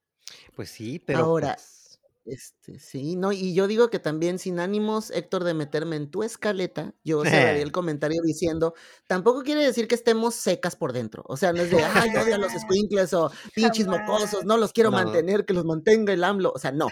[0.55, 1.85] Pues sí, pero Ahora, pues,
[2.27, 6.23] este, sí, no, y yo digo que también sin ánimos, Héctor, de meterme en tu
[6.23, 8.73] escaleta, yo cerraría el comentario diciendo,
[9.07, 12.37] tampoco quiere decir que estemos secas por dentro, o sea, no es de, ay, odio
[12.37, 16.25] a los squinkles o pinches mocosos, no los quiero no, mantener, que los mantenga el
[16.25, 16.89] AMLO, o sea, no,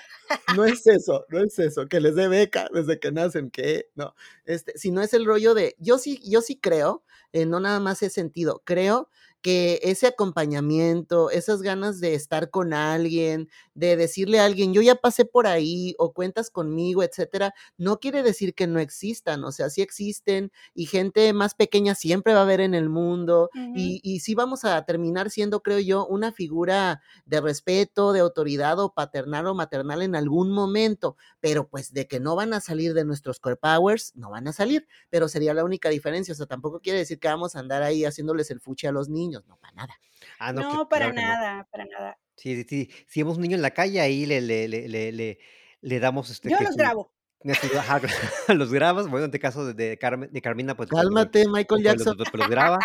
[0.54, 4.14] no es eso, no es eso, que les dé beca desde que nacen, que no,
[4.44, 8.02] este, sino es el rollo de, yo sí, yo sí creo, eh, no nada más
[8.02, 9.08] ese sentido, creo
[9.42, 14.94] que ese acompañamiento, esas ganas de estar con alguien, de decirle a alguien, yo ya
[14.96, 19.68] pasé por ahí o cuentas conmigo, etcétera, no quiere decir que no existan, o sea,
[19.70, 24.20] sí existen y gente más pequeña siempre va a haber en el mundo y, y
[24.20, 29.46] sí vamos a terminar siendo, creo yo, una figura de respeto, de autoridad o paternal
[29.46, 33.40] o maternal en algún momento, pero pues de que no van a salir de nuestros
[33.40, 36.98] core powers, no van a salir, pero sería la única diferencia, o sea, tampoco quiere
[36.98, 39.94] decir que vamos a andar ahí haciéndoles el fuchi a los niños, no, para nada.
[40.38, 41.28] ah, no, que- para claro que no.
[41.28, 42.18] nada, para nada.
[42.36, 42.90] Sí, sí, sí.
[43.08, 45.38] Si vemos un niño en la calle, ahí le, le, le, le, le,
[45.80, 47.12] le damos este Yo que los su, grabo.
[48.48, 49.08] los grabas.
[49.08, 52.16] Bueno, en este caso de, de, Carmen, de Carmina, pues, los, Cálmate, Michael Jackson.
[52.16, 52.78] los, pues, los graba.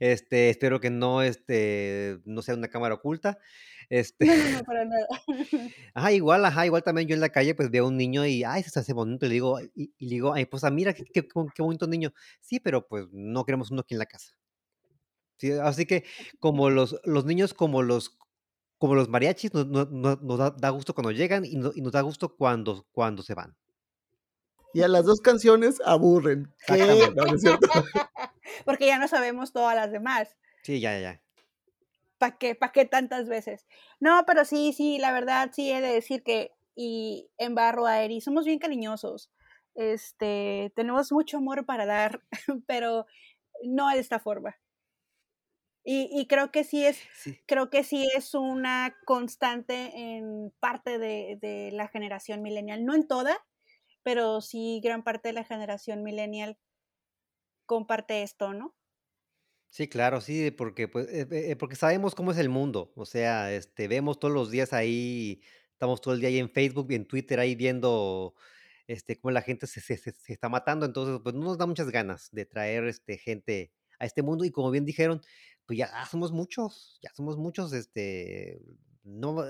[0.00, 3.38] Este, espero que no, este, no sea una cámara oculta.
[3.90, 5.06] Este, No, no, no, para nada.
[5.94, 8.42] ajá, igual, ajá, igual también yo en la calle, pues veo a un niño y,
[8.42, 10.94] ay, se hace bonito, y le digo, y, y le digo, ay, pues, ah, mira,
[10.94, 12.10] qué, qué, qué bonito niño.
[12.40, 14.32] Sí, pero pues no queremos uno aquí en la casa.
[15.36, 16.04] Sí, así que
[16.40, 18.16] como los, los niños, como los,
[18.78, 22.00] como los mariachis, nos, nos- da, da gusto cuando llegan y, no- y nos da
[22.02, 23.56] gusto cuando, cuando se van.
[24.72, 26.52] Y a las dos canciones aburren.
[26.66, 26.74] ¿Qué?
[26.74, 27.14] Exactamente.
[27.14, 27.68] No, no es cierto.
[28.64, 30.36] Porque ya no sabemos todas las demás.
[30.62, 31.20] Sí, ya, ya, ya.
[32.18, 32.54] ¿Para qué?
[32.54, 33.66] ¿Para qué tantas veces?
[34.00, 38.02] No, pero sí, sí, la verdad sí he de decir que, y en Barro a
[38.02, 39.30] Eri, somos bien cariñosos.
[39.74, 42.22] Este, tenemos mucho amor para dar,
[42.66, 43.06] pero
[43.64, 44.56] no de esta forma.
[45.84, 50.98] Y, y creo que sí es, Sí, creo que sí es una constante en parte
[50.98, 53.38] de, de la generación millennial, no en toda,
[54.02, 56.58] pero sí gran parte de la generación millennial
[57.66, 58.74] comparte esto, ¿no?
[59.70, 62.92] sí, claro, sí, porque, pues, eh, eh, porque sabemos cómo es el mundo.
[62.96, 65.42] O sea, este, vemos todos los días ahí,
[65.72, 68.34] estamos todo el día ahí en Facebook y en Twitter ahí viendo
[68.86, 70.86] este, cómo la gente se, se- se- se está matando.
[70.86, 74.44] Entonces, pues no nos da muchas ganas de traer este, gente a este mundo.
[74.44, 75.20] Y como bien dijeron,
[75.66, 77.72] pues ya ah, somos muchos, ya somos muchos.
[77.72, 78.60] Este,
[79.02, 79.44] no,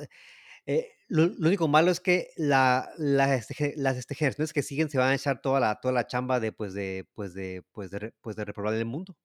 [0.67, 4.89] eh, lo, lo único malo es que la, la, este, las este, generaciones que siguen
[4.91, 7.91] se van a echar toda la, toda la chamba de, pues, de, pues, de, pues,
[7.91, 9.17] de, pues, de reprobar el mundo.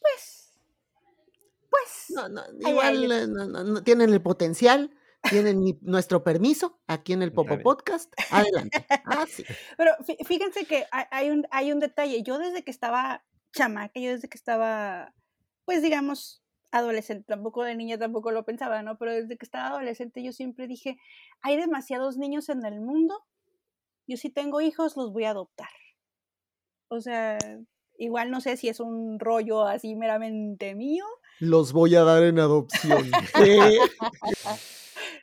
[0.00, 0.58] Pues,
[1.70, 4.90] pues, No, no, igual eh, no, no, no, tienen el potencial,
[5.28, 7.58] tienen mi- nuestro permiso aquí en el Popo.
[7.60, 8.12] Podcast.
[8.30, 8.86] Adelante.
[9.04, 9.44] Ah, sí.
[9.76, 12.22] Pero fí- fíjense que hay un, hay un detalle.
[12.22, 15.14] Yo desde que estaba chamaca, yo desde que estaba,
[15.64, 18.98] pues digamos, adolescente, tampoco de niña tampoco lo pensaba, ¿no?
[18.98, 20.98] Pero desde que estaba adolescente yo siempre dije,
[21.40, 23.24] hay demasiados niños en el mundo,
[24.06, 25.68] yo si tengo hijos los voy a adoptar.
[26.90, 27.38] O sea,
[27.98, 31.04] igual no sé si es un rollo así meramente mío.
[31.40, 33.10] Los voy a dar en adopción.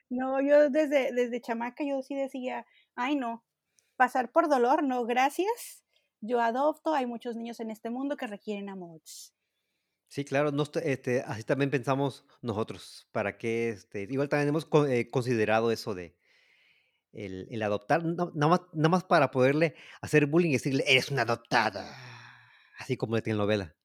[0.07, 3.43] No, yo desde, desde chamaca yo sí decía, ay no,
[3.95, 5.83] pasar por dolor, no, gracias.
[6.21, 9.01] Yo adopto, hay muchos niños en este mundo que requieren amor.
[10.07, 13.07] Sí, claro, no este, así también pensamos nosotros.
[13.11, 13.69] ¿Para qué?
[13.69, 16.15] Este, igual también hemos eh, considerado eso de
[17.11, 21.11] el, el adoptar, no- nada más, nada más para poderle hacer bullying y decirle, eres
[21.11, 21.85] una adoptada.
[22.77, 23.75] Así como de telenovela.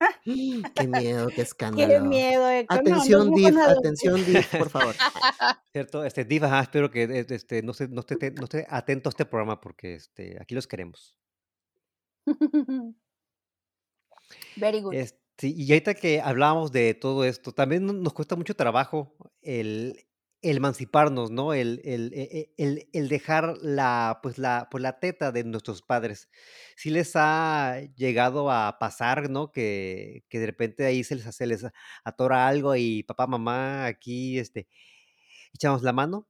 [0.00, 2.04] Ah, Qué miedo, qué Qué escándalo.
[2.06, 2.82] miedo, Héctor.
[2.84, 4.94] No, Atención, mojo Div, atención, Div, por favor.
[5.72, 6.04] ¿Cierto?
[6.04, 9.24] Este, Diva, ajá, espero que este, no, esté, no, esté, no esté atento a este
[9.24, 11.16] programa porque este, aquí los queremos.
[14.56, 14.98] Very good.
[15.00, 20.04] Este, y ahorita que hablábamos de todo esto, también no- nos cuesta mucho trabajo el,
[20.42, 21.54] el emanciparnos, ¿no?
[21.54, 25.82] El, el, e- e- el- el dejar la, pues la, pues la teta de nuestros
[25.82, 26.28] padres.
[26.76, 29.50] Sí les ha llegado a pasar, ¿no?
[29.52, 31.64] Que, que de repente ahí se les, se les
[32.04, 34.68] atora algo y papá, mamá, aquí, este,
[35.54, 36.28] echamos la mano.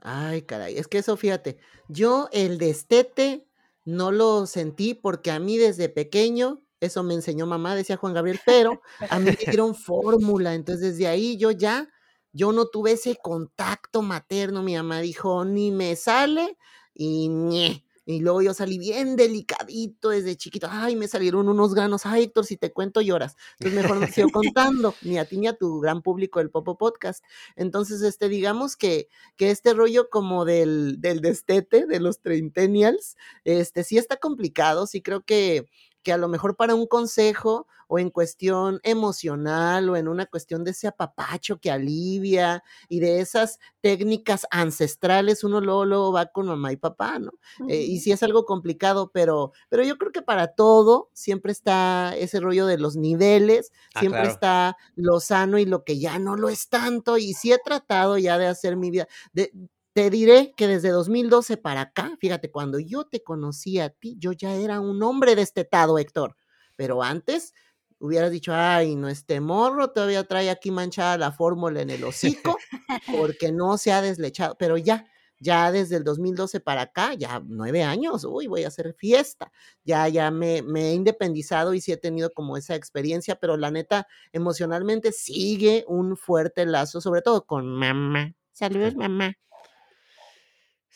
[0.00, 3.45] Ay, caray, es que eso, fíjate, yo el destete
[3.86, 8.40] no lo sentí porque a mí desde pequeño, eso me enseñó mamá, decía Juan Gabriel,
[8.44, 11.88] pero a mí me dieron fórmula, entonces desde ahí yo ya,
[12.32, 16.58] yo no tuve ese contacto materno, mi mamá dijo, ni me sale
[16.92, 17.85] y ñe.
[18.08, 20.68] Y luego yo salí bien delicadito desde chiquito.
[20.70, 22.06] Ay, me salieron unos granos.
[22.06, 23.36] Ay, Héctor, si te cuento lloras.
[23.58, 26.78] Entonces mejor no sigo contando, ni a ti ni a tu gran público del Popo
[26.78, 27.24] Podcast.
[27.56, 33.82] Entonces, este, digamos que, que este rollo como del, del destete de los treintennials, este,
[33.82, 35.66] sí está complicado, sí creo que,
[36.06, 40.62] que a lo mejor para un consejo o en cuestión emocional o en una cuestión
[40.62, 46.46] de ese apapacho que alivia y de esas técnicas ancestrales, uno luego, luego va con
[46.46, 47.32] mamá y papá, ¿no?
[47.66, 52.14] Eh, y sí es algo complicado, pero, pero yo creo que para todo siempre está
[52.16, 54.28] ese rollo de los niveles, Ah, siempre claro.
[54.28, 58.18] está lo sano y lo que ya no lo es tanto, y sí he tratado
[58.18, 59.52] ya de hacer mi vida, de,
[59.96, 64.32] te diré que desde 2012 para acá, fíjate, cuando yo te conocí a ti, yo
[64.32, 66.36] ya era un hombre destetado, Héctor,
[66.76, 67.54] pero antes
[67.98, 72.58] hubieras dicho, ay, no, este morro todavía trae aquí manchada la fórmula en el hocico
[73.18, 75.06] porque no se ha deslechado, pero ya,
[75.40, 79.50] ya desde el 2012 para acá, ya nueve años, uy, voy a hacer fiesta,
[79.82, 83.70] ya, ya me, me he independizado y sí he tenido como esa experiencia, pero la
[83.70, 88.34] neta, emocionalmente sigue un fuerte lazo, sobre todo con mamá.
[88.52, 89.34] Saludos, mamá.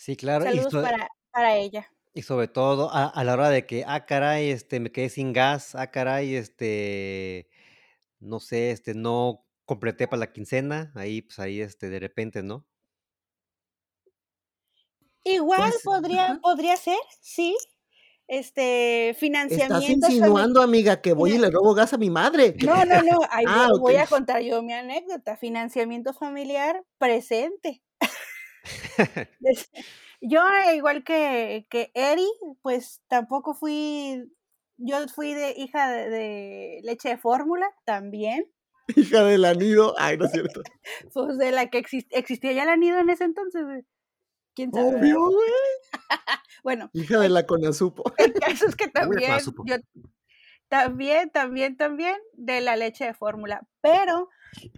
[0.00, 0.46] Sí, claro.
[0.46, 1.86] Y, Saludos so- para, para ella.
[2.14, 5.34] y sobre todo a, a la hora de que, ah, caray, este, me quedé sin
[5.34, 7.50] gas, ah, caray, este,
[8.18, 12.66] no sé, este, no completé para la quincena, ahí, pues ahí, este, de repente, ¿no?
[15.22, 17.54] Igual Pues, podría, podría ser, sí.
[18.26, 20.06] Este, Estás financiamiento.
[20.06, 22.54] insinuando, amiga, que voy y le robo gas a mi madre.
[22.54, 23.18] ¿Qué No, no, no.
[23.28, 25.36] Ahí Ah, voy, a contar yo mi anécdota.
[25.36, 27.82] Financiamiento familiar presente.
[30.22, 30.40] Yo,
[30.74, 32.28] igual que, que Eri,
[32.62, 34.30] pues tampoco fui.
[34.76, 38.50] Yo fui de hija de, de leche de fórmula también.
[38.96, 39.94] Hija del anido.
[39.98, 40.62] Ay, no es cierto.
[41.14, 43.62] Pues de la que exist- existía ya el anido en ese entonces.
[43.64, 43.84] güey.
[44.54, 44.88] ¿Quién sabe?
[44.96, 45.50] Obvio, güey.
[46.62, 48.02] Bueno, Hija de la Coneasupo.
[48.18, 49.32] el caso es que también,
[49.64, 49.76] yo
[50.70, 53.66] también, también, también de la leche de fórmula.
[53.80, 54.28] Pero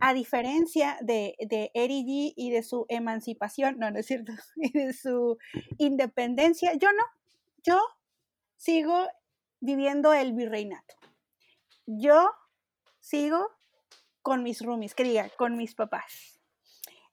[0.00, 4.72] a diferencia de, de Eri G y de su emancipación, no, no es cierto, y
[4.72, 5.36] de su
[5.76, 7.04] independencia, yo no,
[7.62, 7.78] yo
[8.56, 9.06] sigo
[9.60, 10.94] viviendo el virreinato.
[11.84, 12.30] Yo
[12.98, 13.50] sigo
[14.22, 16.40] con mis roomies, que diga, con mis papás.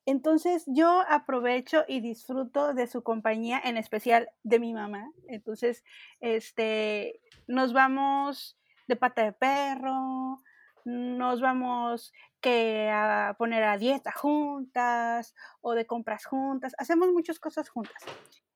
[0.05, 5.11] Entonces yo aprovecho y disfruto de su compañía, en especial de mi mamá.
[5.27, 5.83] Entonces,
[6.21, 8.58] este, nos vamos
[8.89, 10.41] de pata de perro,
[10.83, 17.69] nos vamos que a poner a dieta juntas o de compras juntas, hacemos muchas cosas
[17.69, 18.03] juntas.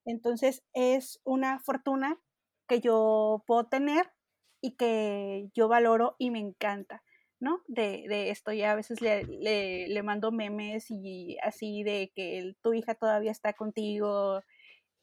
[0.05, 2.19] Entonces es una fortuna
[2.67, 4.11] que yo puedo tener
[4.59, 7.03] y que yo valoro y me encanta.
[7.39, 7.61] ¿no?
[7.67, 12.55] De, de esto, ya a veces le, le, le, mando memes y así de que
[12.61, 14.41] tu hija todavía está contigo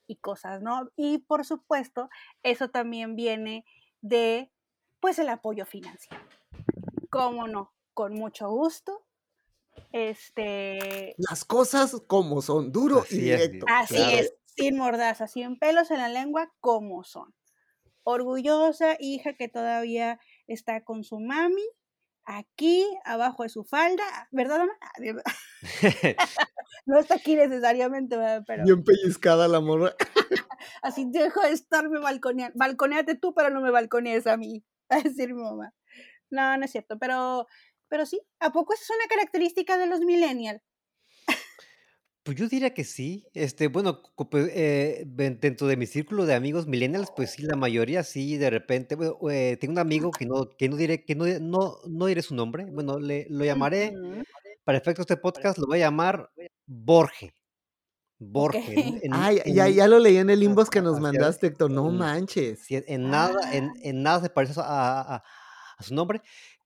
[0.06, 0.88] y cosas, ¿no?
[0.96, 2.08] Y por supuesto,
[2.42, 3.66] eso también viene
[4.00, 4.50] de,
[5.00, 6.22] pues, el apoyo financiero.
[7.10, 7.72] ¿Cómo no?
[7.94, 9.04] Con mucho gusto.
[9.92, 11.14] Este...
[11.18, 13.66] Las cosas como son, duro Así y directo.
[13.66, 14.16] Es, así claro.
[14.18, 17.34] es, sin mordaza, sin pelos en la lengua, como son.
[18.02, 21.64] Orgullosa hija que todavía está con su mami,
[22.24, 24.72] aquí, abajo de su falda, ¿verdad, mamá?
[26.86, 28.44] no está aquí necesariamente, ¿verdad?
[28.46, 28.64] pero...
[28.64, 29.94] Bien pellizcada la morra.
[30.82, 32.56] Así dejo de estarme balconeando.
[32.58, 35.72] Balconeate tú, pero no me balconees a mí, a decir mi mamá.
[36.30, 37.46] No, no es cierto, pero,
[37.88, 40.62] pero sí, ¿a poco esa es una característica de los millennials?
[42.22, 43.26] Pues yo diría que sí.
[43.32, 48.04] Este, bueno, pues, eh, dentro de mi círculo de amigos millennials, pues sí, la mayoría
[48.04, 48.94] sí, de repente.
[48.94, 52.22] Bueno, eh, tengo un amigo que no, que no diré, que no, no, no diré
[52.22, 52.66] su nombre.
[52.70, 53.94] Bueno, le, lo llamaré,
[54.64, 56.30] para efectos de este podcast, lo voy a llamar
[56.66, 57.32] Borge.
[58.32, 59.00] Porque en, Ok.
[59.04, 61.70] en- Ay, ya, en- ya lo leí en el inbox que nos mandaste, Héctor.
[61.70, 61.96] No Mm.
[61.96, 62.66] manches.
[62.70, 63.72] en nada, en, Ah.
[63.82, 65.24] en nada se parece a, su- a- a-
[65.78, 66.20] a su nombre,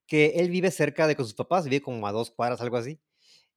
[0.05, 2.99] que él vive cerca de con sus papás, vive como a dos cuadras, algo así.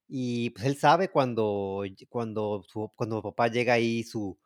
[0.08, 4.38] Y pues él sabe cuando, cuando, su, cuando papá llega ahí, su,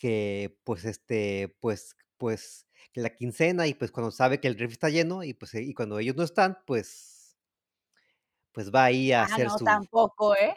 [0.00, 4.74] que pues este, pues, pues, que la quincena y pues cuando sabe que el refri
[4.74, 7.36] está lleno y pues y cuando ellos no están, pues,
[8.52, 10.54] pues va ahí a Ah, hacer no, su, tampoco, ¿eh?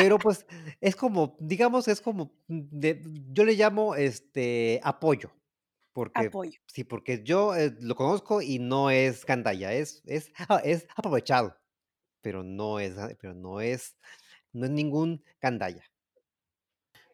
[0.00, 0.46] Pero pues
[0.80, 5.30] es como, digamos, es como, de- yo le llamo este apoyo,
[5.92, 6.60] porque Apoyo.
[6.66, 11.56] sí, porque yo eh, lo conozco y no es gandalla, es, es, ah, es aprovechado,
[12.22, 13.96] pero no es, ah, pero no es,
[14.52, 15.84] no es ningún gandalla.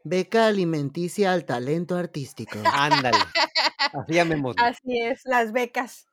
[0.04, 2.58] Beca alimenticia al talento artístico.
[2.74, 3.18] Ándale,
[3.92, 4.64] así llamémoslo.
[4.64, 6.06] Así es, las becas.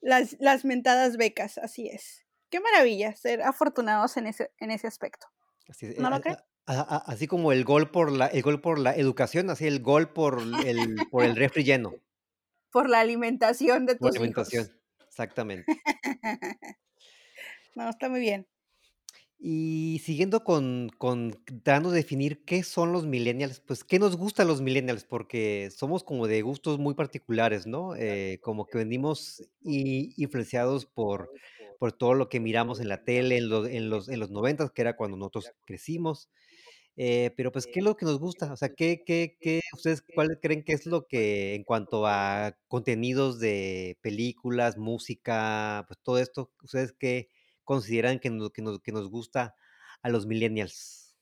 [0.00, 2.24] Las, las mentadas becas, así es.
[2.50, 5.26] Qué maravilla ser afortunados en ese, en ese aspecto.
[5.68, 6.38] Así, ¿No eh, lo crees?
[6.66, 10.42] así como el gol por la, el gol por la educación, así el gol por
[10.64, 12.00] el, por el refri lleno,
[12.70, 14.72] Por la alimentación de por tus la alimentación, hijos.
[15.08, 15.76] exactamente.
[17.74, 18.48] No, está muy bien.
[19.38, 24.48] Y siguiendo con, con tratando de definir qué son los millennials, pues qué nos gustan
[24.48, 27.94] los millennials, porque somos como de gustos muy particulares, ¿no?
[27.96, 31.32] Eh, como que venimos i- influenciados por,
[31.78, 34.68] por todo lo que miramos en la tele en los, en los, en los 90,
[34.74, 36.30] que era cuando nosotros crecimos.
[36.96, 38.52] Eh, pero pues, ¿qué es lo que nos gusta?
[38.52, 42.56] O sea, ¿qué, qué, qué, ustedes cuál creen que es lo que en cuanto a
[42.68, 47.28] contenidos de películas, música, pues todo esto, ustedes qué
[47.64, 49.54] consideran que nos, que nos, que nos gusta
[50.02, 51.16] a los millennials?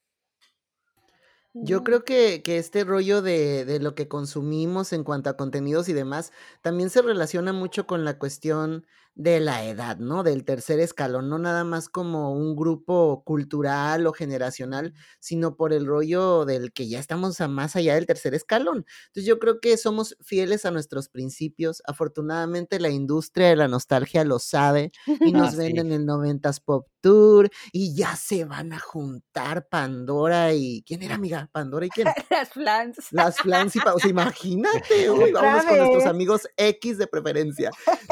[1.60, 5.36] Yo Mm, creo que, que este rollo de, de lo que consumimos en cuanto a
[5.36, 6.32] contenidos y demás
[6.62, 10.22] también se relaciona mucho con la cuestión de la edad, ¿no?
[10.22, 15.86] Del tercer escalón, no nada más como un grupo cultural o generacional, sino por el
[15.86, 18.84] rollo del que ya estamos a más allá del tercer escalón.
[19.06, 21.82] Entonces yo creo que somos fieles a nuestros principios.
[21.86, 25.56] Afortunadamente la industria de la nostalgia lo sabe y Ah, nos sí.
[25.56, 30.82] venden el 90s Pop Tour y ya se van a juntar Pandora y...
[30.86, 31.48] ¿Quién era, amiga?
[31.52, 32.08] ¿Pandora y quién?
[32.30, 32.98] Las flans.
[33.10, 33.78] Las Flans y...
[33.80, 37.70] O sea, imagínate, uy, vámonos con nuestros amigos X de preferencia.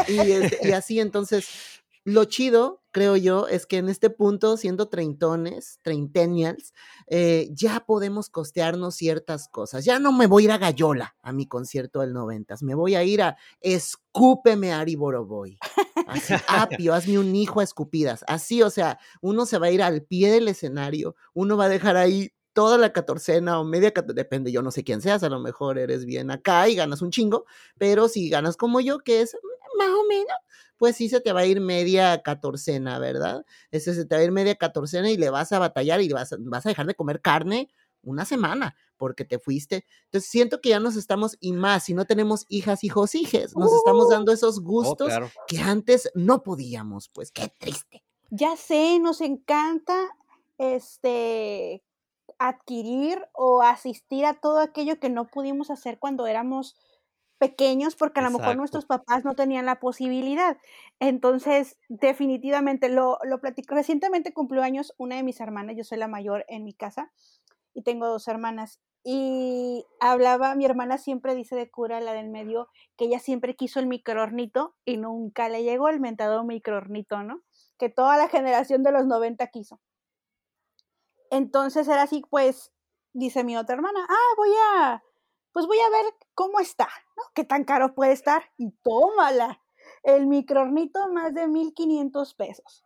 [0.09, 1.47] Y, este, y así, entonces,
[2.05, 6.75] lo chido, creo yo, es que en este punto, siendo treintones, treintennials,
[7.07, 9.85] eh, ya podemos costearnos ciertas cosas.
[9.85, 12.97] Ya no me voy a ir a Gallola a mi concierto del noventas, me voy
[12.97, 15.59] a ir a Escúpeme Ari Boroboy.
[16.09, 18.25] Así, apio, hazme un hijo a escupidas.
[18.27, 21.69] Así, o sea, uno se va a ir al pie del escenario, uno va a
[21.69, 25.41] dejar ahí toda la catorcena o media, depende, yo no sé quién seas, a lo
[25.41, 27.47] mejor eres bien acá y ganas un chingo,
[27.79, 29.37] pero si ganas como yo, que es
[29.79, 30.37] más o menos,
[30.77, 33.45] pues sí se te va a ir media catorcena, ¿verdad?
[33.71, 36.33] Ese se te va a ir media catorcena y le vas a batallar y vas
[36.33, 37.69] a, vas a dejar de comer carne
[38.03, 39.85] una semana porque te fuiste.
[40.07, 43.73] Entonces siento que ya nos estamos, y más, si no tenemos hijas, hijos, hijes, nos
[43.73, 44.11] estamos Uh.
[44.11, 45.33] dando esos Oh, gustos claro.
[45.47, 48.03] que antes no podíamos, pues qué triste.
[48.31, 50.09] Ya sé, nos encanta
[50.59, 51.83] este
[52.39, 56.77] adquirir o asistir a todo aquello que no pudimos hacer cuando éramos
[57.43, 60.59] pequeños porque a lo mejor nuestros papás no tenían la posibilidad.
[61.01, 63.75] Entonces, definitivamente, lo, lo platico.
[63.75, 67.11] Recientemente cumplió años una de mis hermanas, yo soy la mayor en mi casa
[67.75, 68.79] y tengo dos hermanas.
[69.03, 73.81] Y hablaba, mi hermana siempre dice de cura, la del medio, que ella siempre quiso
[73.81, 77.43] el microornito y nunca le llegó el mentado microornito, ¿no?
[77.77, 79.81] Que toda la generación de los 90 quiso.
[81.29, 82.71] Entonces era así, pues,
[83.13, 85.03] dice mi otra hermana, ah, voy a,
[85.53, 87.23] pues voy a ver cómo está, ¿no?
[87.35, 88.43] ¿Qué tan caro puede estar?
[88.57, 89.61] Y tómala,
[90.03, 92.85] el microornito más de 1500 pesos.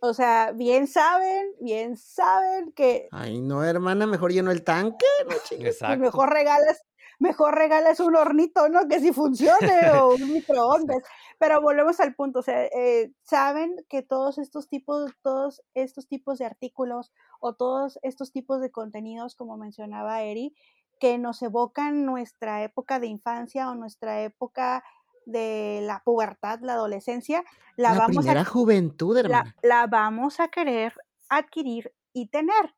[0.00, 5.34] O sea, bien saben, bien saben que Ay, no, hermana, mejor lleno el tanque, no
[5.44, 5.48] chingues.
[5.48, 5.98] pues, Exacto.
[5.98, 6.82] mejor regalas,
[7.18, 8.86] mejor regalas un hornito, ¿no?
[8.88, 11.02] Que si funcione o un microondas.
[11.38, 16.38] Pero volvemos al punto, o sea, eh, saben que todos estos tipos, todos estos tipos
[16.38, 20.54] de artículos o todos estos tipos de contenidos, como mencionaba Eri,
[20.98, 24.84] que nos evocan nuestra época de infancia o nuestra época
[25.26, 27.44] de la pubertad, la adolescencia,
[27.76, 29.54] la, La vamos primera a juventud, hermana.
[29.62, 30.94] la vamos a querer
[31.28, 32.74] adquirir y tener.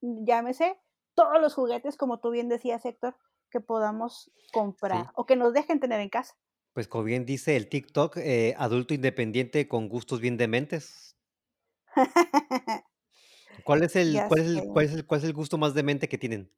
[0.00, 0.78] Llámese
[1.14, 3.16] todos los juguetes, como tú bien decías, Héctor,
[3.50, 5.10] que podamos comprar Sí.
[5.14, 6.34] o que nos dejen tener en casa.
[6.74, 11.16] Pues como bien dice el TikTok, eh, adulto independiente con gustos bien dementes.
[13.64, 16.08] ¿Cuál es el, cuál es el, cuál es el, cuál es el gusto más demente
[16.08, 16.52] que tienen?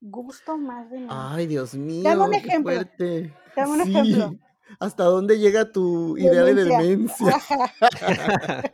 [0.00, 1.34] Gusto más de nada.
[1.34, 2.72] Ay, Dios mío, Dame un ejemplo.
[2.72, 3.34] fuerte.
[3.56, 4.38] Dame un Sí, ejemplo.
[4.78, 6.78] ¿hasta dónde llega tu idea de Demencia.
[6.78, 7.40] demencia?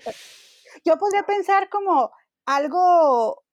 [0.84, 2.10] Yo podría pensar como
[2.46, 3.44] algo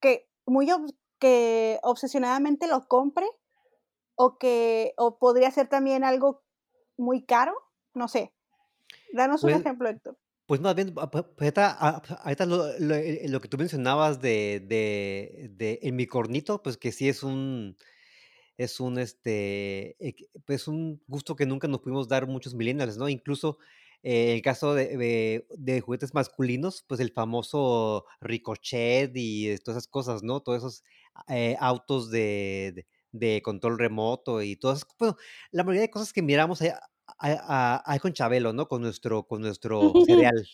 [0.00, 3.26] que muy ob- que obsesionadamente lo compre
[4.16, 6.42] o que o podría ser también algo
[6.96, 7.54] muy caro,
[7.94, 8.34] no sé.
[9.12, 10.18] Danos un Pues, ejemplo, Héctor.
[10.46, 14.20] Pues más bien, ah, pues, pues, ah, pues, ahorita lo, eh, lo que tú mencionabas
[14.20, 17.76] de, de, de el micornito, pues que sí es un,
[18.58, 20.16] es un, este, eh,
[20.46, 23.08] pues un gusto que nunca nos pudimos dar muchos millennials, ¿no?
[23.08, 23.58] Incluso
[24.02, 29.78] eh, en el caso de, de- juguetes masculinos, pues el famoso Ricochet y eh, todas
[29.82, 30.40] esas cosas, ¿no?
[30.42, 30.84] Todos esos
[31.28, 35.16] eh, autos de, de- control remoto y todas, bueno,
[35.52, 36.70] la mayoría de cosas que miramos ahí,
[37.18, 38.68] ahí- con Chabelo, ¿no?
[38.68, 39.92] Con nuestro, con nuestro
[40.32, 40.46] cereal.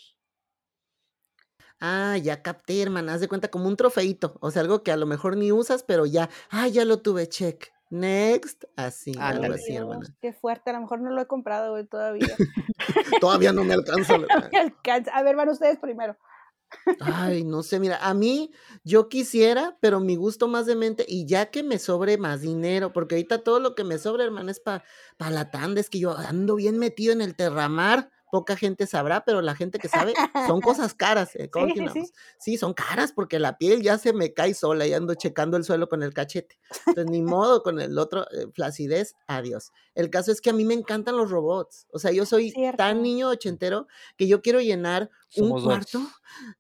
[1.81, 3.15] Ah, ya capté, hermana.
[3.15, 4.37] Haz de cuenta como un trofeito.
[4.41, 6.29] O sea, algo que a lo mejor ni usas, pero ya.
[6.51, 7.69] Ah, ya lo tuve, check.
[7.89, 8.65] Next.
[8.77, 9.55] Así, algo Ándale.
[9.55, 10.07] así, hermana.
[10.21, 12.29] Qué fuerte, a lo mejor no lo he comprado güey, todavía.
[13.21, 14.17] Todavía no me alcanza.
[14.19, 15.11] No me alcanza.
[15.13, 16.17] A ver, van ustedes primero.
[17.03, 18.51] Ay, no sé, mira, a mí
[18.85, 22.93] yo quisiera, pero mi gusto más de mente, y ya que me sobre más dinero,
[22.93, 24.85] porque ahorita todo lo que me sobra, hermano, es para
[25.17, 29.25] pa la tanda, es que yo ando bien metido en el terramar, poca gente sabrá,
[29.25, 30.15] pero la gente que sabe
[30.47, 31.35] son cosas caras.
[31.37, 31.93] eh, sí, continuamos.
[32.09, 32.13] sí.
[32.39, 35.65] Sí, son caras porque la piel ya se me cae sola y ando checando el
[35.65, 36.59] suelo con el cachete.
[36.87, 39.73] Entonces, ni modo con el otro, eh, flacidez, adiós.
[39.95, 41.87] El caso es que a mí me encantan los robots.
[41.93, 42.77] O sea, yo soy Cierto.
[42.79, 46.09] tan niño ochentero que yo quiero llenar un cuarto dos.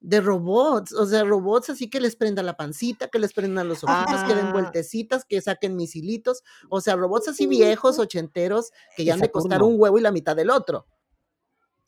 [0.00, 3.82] de robots, o sea, robots así que les prenda la pancita, que les prendan los
[3.82, 4.52] ojitos, que den Ah.
[4.52, 9.62] vueltecitas, que saquen misilitos, o sea, robots así viejos, ochenteros, que ya han de costar
[9.62, 10.86] un huevo y la mitad del otro.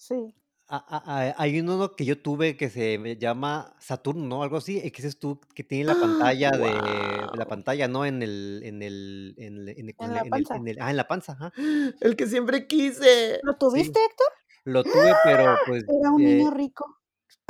[0.06, 0.34] Sí.
[0.68, 4.42] Ah, ah, ah, Hay uno que yo tuve que se llama Saturno, ¿no?
[4.42, 8.06] Algo así, que dices tú que tiene la pantalla de la pantalla, ¿no?
[8.06, 10.54] En el, en el, en el, en el, En la en panza.
[10.68, 11.52] el- ah, en la panza, ajá.
[12.00, 13.40] El que siempre quise.
[13.42, 14.28] ¿Lo Sí, tuviste, Héctor?
[14.64, 16.98] lo tuve, pero pues Era un niño eh, rico.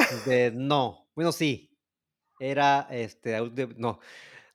[0.08, 1.78] de- no, bueno, sí,
[2.38, 3.38] era, este,
[3.78, 4.00] no,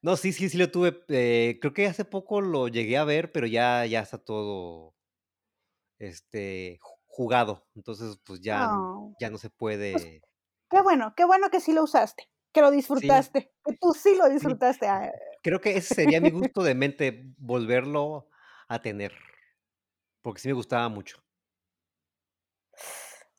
[0.04, 3.32] no, sí, sí, sí lo tuve, eh, creo que hace poco lo llegué a ver,
[3.32, 4.95] pero ya, ya está todo,
[6.00, 6.80] este,
[7.18, 9.49] jugado, entonces pues ya, Oh, ya no se
[9.91, 10.24] pues puede,
[10.70, 14.15] qué bueno, qué bueno que sí lo usaste, que lo sí, disfrutaste, que tú sí
[14.15, 14.88] lo disfrutaste.
[14.88, 15.11] Ah,
[15.41, 18.30] creo que ese sería mi gusto de mente, volverlo
[18.68, 19.13] a tener,
[20.22, 21.24] porque sí me gustaba mucho.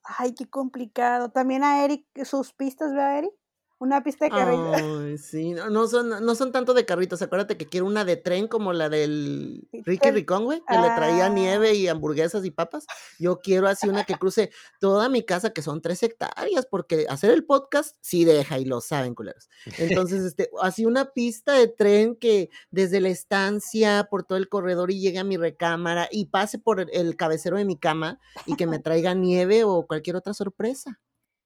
[0.04, 1.30] Ay, qué complicado.
[1.30, 3.32] También a Eric, sus pistas, ¿verdad, Eric?
[3.80, 4.72] Una pista de carrito.
[5.06, 7.22] Ay, sí, no, no son, no son tanto de carritos.
[7.22, 10.10] Acuérdate que quiero una de tren como la del Ricky.
[10.10, 12.86] Ricón, güey, que le traía Ah, nieve y hamburguesas y papas.
[13.20, 14.50] Yo quiero así una que cruce
[14.80, 18.80] toda mi casa, que son tres hectáreas, porque hacer el podcast sí deja y lo
[18.80, 19.48] saben, culeros.
[19.78, 24.90] Entonces, este, así una pista de tren que desde la estancia, por todo el corredor
[24.90, 28.56] y llegue a mi recámara y pase por el- el cabecero de mi cama y
[28.56, 31.00] que me traiga nieve o cualquier otra sorpresa.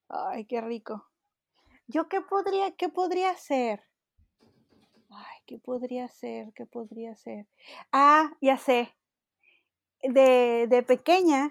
[0.09, 1.12] Ay, qué rico.
[1.93, 3.83] ¿Yo qué podría, qué podría hacer?
[5.11, 6.51] Ay, ¿qué podría hacer?
[6.55, 7.47] ¿Qué podría hacer?
[7.93, 8.95] Ah, ya sé.
[10.03, 11.51] De, de pequeña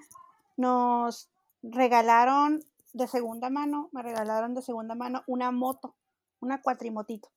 [0.58, 1.30] nos
[1.62, 2.60] regalaron
[2.94, 5.96] de segunda mano, me regalaron de segunda mano una moto,
[6.40, 7.30] una cuatrimotito.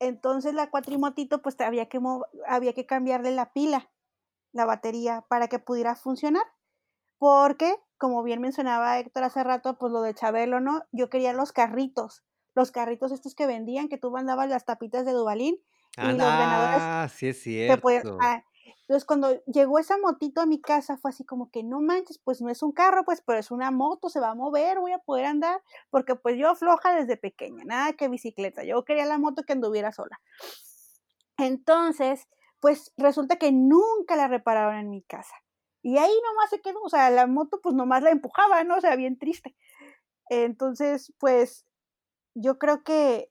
[0.00, 2.00] Entonces la cuatrimotito pues había que,
[2.48, 3.88] había que cambiarle la pila,
[4.52, 6.44] la batería, para que pudiera funcionar.
[7.18, 10.84] Porque, como bien mencionaba Héctor hace rato, pues lo de Chabelo, ¿no?
[10.92, 12.24] Yo quería los carritos,
[12.54, 15.56] los carritos estos que vendían, que tú mandabas las tapitas de Dubalín
[15.96, 18.02] y los ganadores Ah, sí es podían...
[18.02, 18.18] cierto.
[18.20, 18.42] ah,
[18.88, 22.40] entonces, cuando llegó esa motito a mi casa, fue así como que no manches, pues
[22.40, 24.98] no es un carro, pues, pero es una moto, se va a mover, voy a
[24.98, 29.42] poder andar, porque pues yo floja desde pequeña, nada que bicicleta, yo quería la moto
[29.42, 30.20] que anduviera sola.
[31.36, 32.28] Entonces,
[32.60, 35.34] pues resulta que nunca la repararon en mi casa.
[35.82, 38.76] Y ahí nomás se quedó, o sea, la moto pues nomás la empujaba, ¿no?
[38.76, 39.56] O sea, bien triste.
[40.28, 41.66] Entonces, pues
[42.34, 43.30] yo creo que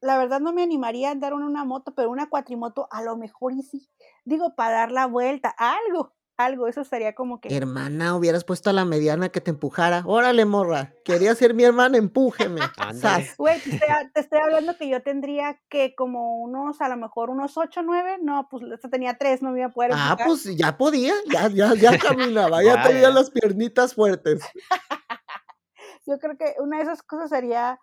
[0.00, 3.16] la verdad no me animaría a andar en una moto, pero una cuatrimoto a lo
[3.16, 3.88] mejor y sí.
[4.24, 7.54] Digo, para dar la vuelta, algo, algo, eso sería como que...
[7.54, 10.02] Hermana, hubieras puesto a la mediana que te empujara.
[10.06, 10.92] Órale, morra.
[11.04, 12.60] Quería ser mi hermana, empújeme.
[13.38, 16.96] Güey, te estoy, a- te estoy hablando que yo tendría que como unos, a lo
[16.96, 20.16] mejor unos 8, 9, no, pues esta tenía 3, no me iba a poder Ah,
[20.24, 24.42] pues ya podía, ya, ya, ya caminaba, ya tenía las piernitas fuertes.
[26.06, 27.78] Yo creo que una de esas cosas sería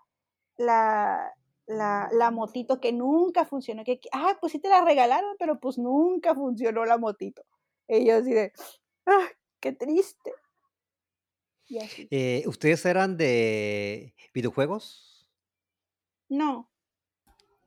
[0.57, 1.31] la,
[1.67, 3.83] la, la motito que nunca funcionó.
[3.85, 7.43] Que, ah, pues sí te la regalaron, pero pues nunca funcionó la motito.
[7.89, 8.53] Y yo así de,
[9.07, 9.27] ah,
[9.59, 10.33] qué triste.
[11.67, 12.07] Y así.
[12.11, 15.27] Eh, ¿Ustedes eran de videojuegos?
[16.29, 16.69] No,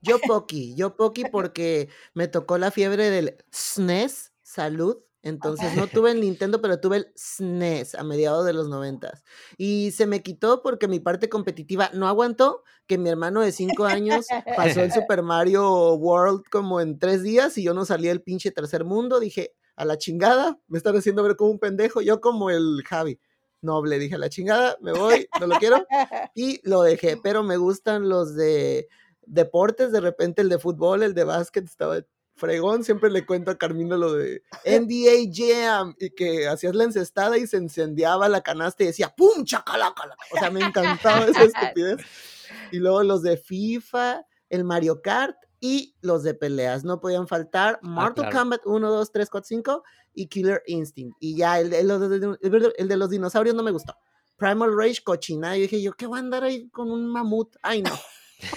[0.01, 6.11] Yo poqui, yo poqui porque me tocó la fiebre del SNES, salud, Entonces no tuve
[6.11, 9.23] el Nintendo, pero tuve el SNES a mediados de los noventas.
[9.57, 13.85] Y se me quitó porque mi parte competitiva no aguantó, que mi hermano de cinco
[13.85, 18.23] años pasó el Super Mario World como en tres días y yo no salía del
[18.23, 19.21] pinche tercer mundo.
[19.21, 23.19] Dije, a la chingada, me están haciendo ver como un pendejo, yo como el Javi.
[23.61, 25.87] Noble, dije, a la chingada, me voy, no lo quiero.
[26.35, 28.89] Y lo dejé, pero me gustan los de
[29.25, 32.03] deportes, de repente el de fútbol, el de básquet, estaba
[32.35, 37.39] fregón, siempre le cuento a Carmino lo de NBA Jam y que hacías la encestada
[37.39, 39.45] y se incendiaba la canasta y decía ¡pum!
[39.45, 40.17] ¡Chacalaca!
[40.33, 42.01] O sea, me encantaba esa estupidez.
[42.73, 46.83] Y luego los de FIFA, el Mario Kart y los de peleas.
[46.85, 48.39] No podían faltar Mortal claro.
[48.39, 49.83] Kombat 1, 2, 3, 4, 5
[50.13, 51.17] y Killer Instinct.
[51.21, 53.95] Y ya el, el- el de- el de los dinosaurios no me gustó.
[54.37, 55.57] Primal Rage, cochina.
[55.57, 57.55] Y dije yo, ¿qué voy a andar ahí con un mamut?
[57.63, 57.93] Ay, no.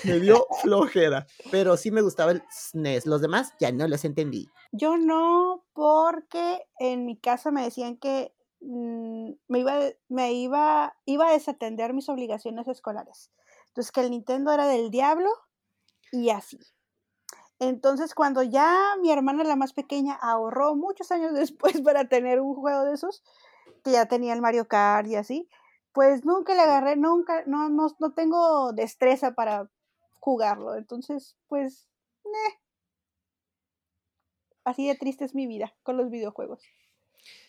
[0.03, 1.27] Me dio flojera.
[1.51, 3.05] Pero sí me gustaba el SNES.
[3.05, 4.49] Los demás ya no los entendí.
[4.71, 9.79] Yo no, porque en mi casa me decían que mm, me iba,
[10.09, 13.29] me iba, iba a desatender mis obligaciones escolares.
[13.67, 15.29] Entonces que el Nintendo era del diablo
[16.11, 16.57] y así.
[17.59, 22.55] Entonces cuando ya mi hermana, la más pequeña, ahorró muchos años después para tener un
[22.55, 23.23] juego de esos,
[23.83, 25.49] que ya tenía el Mario Kart y así,
[25.93, 29.69] pues nunca le agarré, nunca, no, no, no tengo destreza para
[30.19, 30.75] jugarlo.
[30.75, 31.87] Entonces, pues,
[32.25, 32.59] eh,
[34.65, 36.61] así de triste es mi vida con los videojuegos.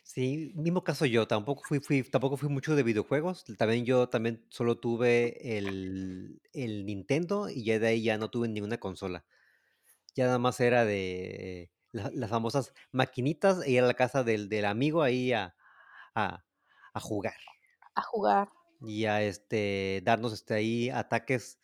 [0.05, 4.47] Sí, mismo caso yo, tampoco fui, fui, tampoco fui mucho de videojuegos, también yo también
[4.49, 9.25] solo tuve el, el Nintendo y ya de ahí ya no tuve ninguna consola.
[10.17, 14.49] Ya nada más era de la- las famosas maquinitas e ir a la casa del,
[14.49, 15.57] del amigo ahí a,
[16.15, 16.47] a,
[16.95, 17.35] a jugar
[17.97, 18.49] A jugar.
[18.81, 21.61] y a este, darnos este, ahí ataques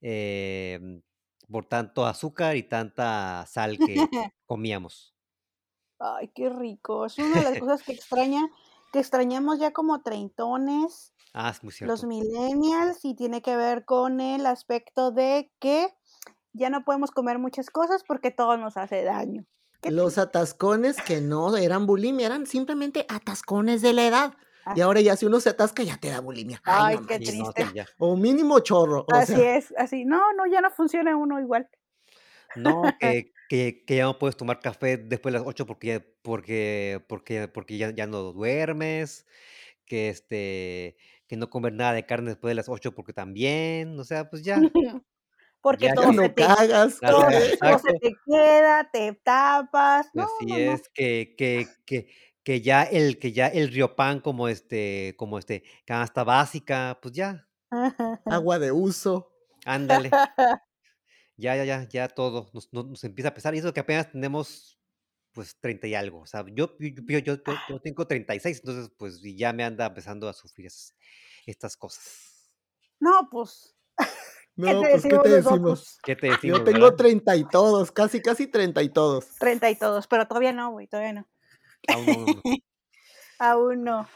[0.00, 1.02] em,
[1.50, 4.14] por tanto azúcar y tanta sal que
[4.46, 5.16] comíamos.
[5.98, 7.06] Ay, qué rico.
[7.06, 8.50] Es una de las cosas que extraña,
[8.92, 14.20] que extrañamos ya como treintones, Ah, es muy los millennials, y tiene que ver con
[14.20, 15.94] el aspecto de que
[16.52, 19.44] ya no podemos comer muchas cosas porque todo nos hace daño.
[19.82, 24.34] Los atascones que no eran bulimia, eran simplemente atascones de la edad.
[24.76, 26.62] Y ahora ya si uno se atasca ya te da bulimia.
[26.64, 27.34] Ay, Ay, no qué manches.
[27.34, 27.84] Sí, no, triste.
[27.98, 29.04] O mínimo chorro.
[29.08, 30.04] O Así sea, es, así.
[30.04, 31.68] No, no, ya no funciona uno igual.
[32.54, 36.04] No, que, que, que ya no puedes tomar café después de las 8 porque, ya-
[36.22, 39.26] porque, porque, porque ya, ya no duermes,
[39.84, 40.96] que este,
[41.26, 44.42] que no comer nada de carne después de las 8 porque también, o sea, pues
[44.44, 44.60] ya,
[45.62, 46.98] Porque ya, todo se no te, cagas.
[47.00, 50.08] todo, se te queda, te tapas.
[50.12, 52.08] No, así no, es, que, que, que,
[52.42, 57.48] que ya el, que ya el Riopan como este, como este, canasta básica, pues ya,
[58.26, 59.32] Agua de uso.
[59.64, 60.10] ándale,
[61.36, 64.78] ya, ya, ya, ya todo nos, nos, empieza a pesar, y eso que apenas tenemos
[65.32, 67.36] pues 30 y algo, o sea, yo, yo, yo,
[67.68, 70.70] yo, tengo 36, entonces pues ya me anda empezando a sufrir
[71.46, 72.50] estas cosas.
[73.00, 73.81] No, pues, ¿qué
[74.54, 75.98] No, te pues, ¿qué te decimos?
[76.02, 76.96] ¿Qué te Yo decimos, tengo verdad?
[76.96, 79.26] treinta y todos, casi, casi treinta y todos.
[79.38, 81.28] 30 y todos, pero todavía no, güey, todavía no.
[81.88, 82.42] Aún no.
[83.38, 84.08] Aún no.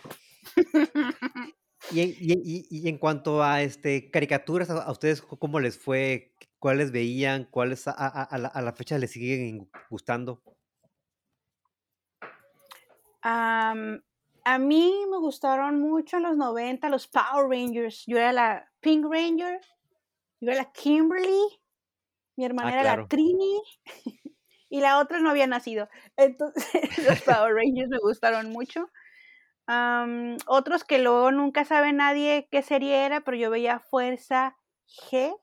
[1.91, 5.79] Y, en- y y- y en cuanto a este caricaturas, a, a ustedes cómo les
[5.79, 10.43] fue, cuáles veían, cuáles a, a- a la, a la fecha les siguen gu- gustando.
[13.23, 14.03] Am,
[14.45, 18.05] a mí me gustaron mucho en los 90 los Power Rangers.
[18.07, 19.61] Yo era la Pink Ranger,
[20.47, 21.61] yo era la Kimberly,
[22.37, 23.09] mi hermana Ah, era la.
[23.09, 23.61] Trini
[24.71, 25.89] y la otra no había nacido.
[26.17, 26.65] Entonces
[27.09, 28.89] los Power Rangers me gustaron mucho.
[30.47, 34.57] Otros que luego nunca sabe nadie qué serie era, pero yo veía Fuerza
[35.11, 35.37] G,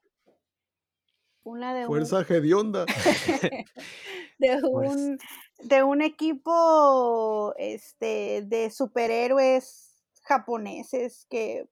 [1.43, 2.85] una de un, Fuerza hedionda.
[2.85, 4.63] de Pues,
[4.95, 5.17] un
[5.59, 11.67] de un equipo este de superhéroes japoneses que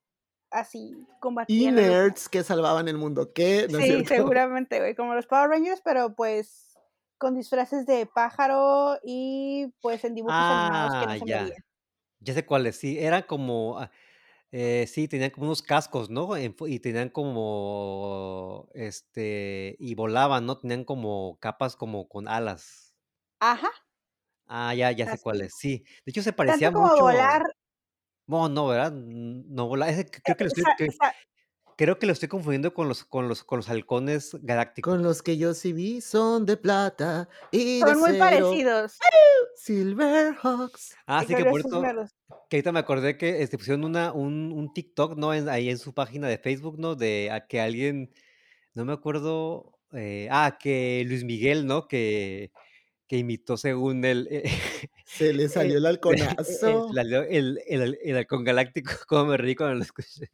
[0.52, 1.06] así
[1.46, 3.32] Y combatían a los nerds que salvaban el mundo.
[3.32, 3.66] ¿Qué?
[3.68, 6.76] ¿No es Sí, seguramente, güey, como los Power Rangers, pero pues
[7.18, 11.54] con disfraces de pájaro y pues en dibujos animados que no Ah, se ya.
[12.20, 13.90] Ya sé cuáles, sí, eran como, ah,
[14.52, 16.30] eh, sí, tenían como unos cascos, ¿no?
[16.38, 20.58] Y tenían como, este, y volaban, ¿no?
[20.58, 22.94] Tenían como capas como con alas.
[23.40, 23.70] Ajá,
[24.46, 25.84] Ah, ya, ya sé cuáles, sí.
[26.04, 27.04] De hecho, se Tanto parecía como mucho.
[27.04, 27.42] volar,
[28.32, 28.92] No, no, ¿verdad?
[28.92, 29.90] No vola.
[29.90, 31.14] ese c- creo que lo estoy, sa- cre- sa-
[31.76, 34.90] creo que lo estoy confundiendo con los, con los, con los halcones galácticos.
[34.90, 38.18] Con los que yo sí vi son de plata y de son muy cero.
[38.20, 38.98] parecidos.
[39.56, 40.96] Silverhawks.
[41.06, 41.82] Ah, sí, que por eso,
[42.48, 45.34] que ahorita me acordé que este, pusieron una, un, un TikTok, ¿no?
[45.34, 46.94] En- ahí en su página de Facebook, ¿no?
[46.94, 48.12] De a que alguien,
[48.74, 51.86] no me acuerdo, eh, ah, que Luis Miguel, ¿no?
[51.86, 52.50] Que,
[53.06, 54.44] que imitó según él, eh,
[55.16, 56.90] Se le salió el halconazo.
[56.96, 60.30] El, el, el, el halcón galáctico, como me reí cuando lo escuché.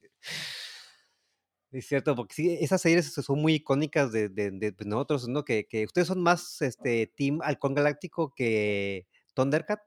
[1.71, 5.45] Es cierto, porque sí, esas series son muy icónicas de, de, de pues, nosotros, ¿no?
[5.45, 9.81] Que, que, ustedes son más este Team Halcón Galáctico que Thundercat.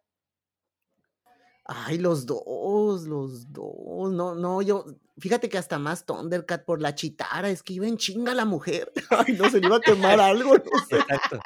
[1.65, 4.11] Ay, los dos, los dos.
[4.11, 4.85] No, no, yo,
[5.17, 8.91] fíjate que hasta más Thundercat por la chitara, es que iba en chinga la mujer.
[9.09, 10.97] Ay, no se le iba a quemar algo, no sé.
[10.97, 11.39] Exacto.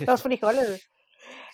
[0.00, 0.90] Los frijoles.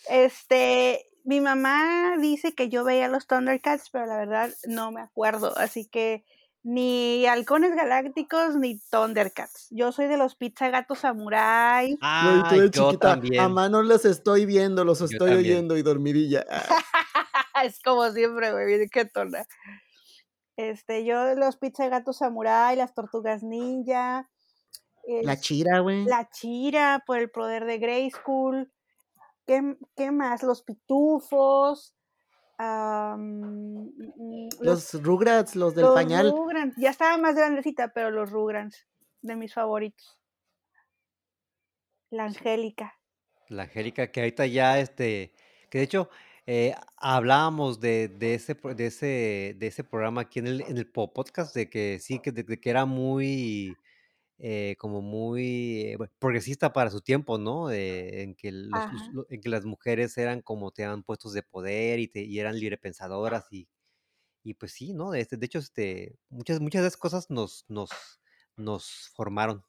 [0.09, 5.57] Este, mi mamá dice que yo veía los Thundercats, pero la verdad no me acuerdo,
[5.57, 6.25] así que
[6.65, 9.67] ni halcones galácticos ni Thundercats.
[9.71, 11.97] Yo soy de los pizza gatos samurai.
[12.01, 13.41] Ah, Güey, tú de yo chiquita, también.
[13.43, 16.45] a mano los estoy viendo, los estoy oyendo y dormidilla.
[17.65, 19.45] Es como siempre, güey, bien qué tona.
[20.57, 24.29] Este, yo de los pizza gatos samurai, las tortugas ninja,
[25.07, 26.05] el- La chira, güey.
[26.05, 28.73] la chira por el poder de Grayskull.
[29.47, 30.43] ¿Qué, qué más?
[30.43, 31.95] Los pitufos.
[32.59, 36.31] am, mm, Los Rugrats, los del los pañal.
[36.31, 36.75] Rugrats.
[36.77, 38.87] Ya estaba más grandecita, pero los Rugrats,
[39.21, 40.19] de mis favoritos.
[42.11, 42.99] La Angélica.
[43.49, 45.33] La Angélica, que ahorita ya, este,
[45.71, 46.11] que de hecho
[46.47, 50.87] eh, hablábamos de, de ese, de, ese, de ese programa aquí en el, en el
[50.91, 53.77] po- podcast, de que sí, que, de, de que era muy,
[54.43, 57.71] eh, como muy eh, progresista para su tiempo, ¿no?
[57.73, 58.89] Eh, en, que los-
[59.31, 63.47] en que las mujeres eran como, tenían puestos de poder y, te- y eran librepensadoras
[63.53, 63.69] y,
[64.45, 65.15] y pues sí, ¿no?
[65.15, 67.91] Este, de hecho, este, muchas, muchas de esas cosas nos, nos,
[68.57, 69.65] nos formaron.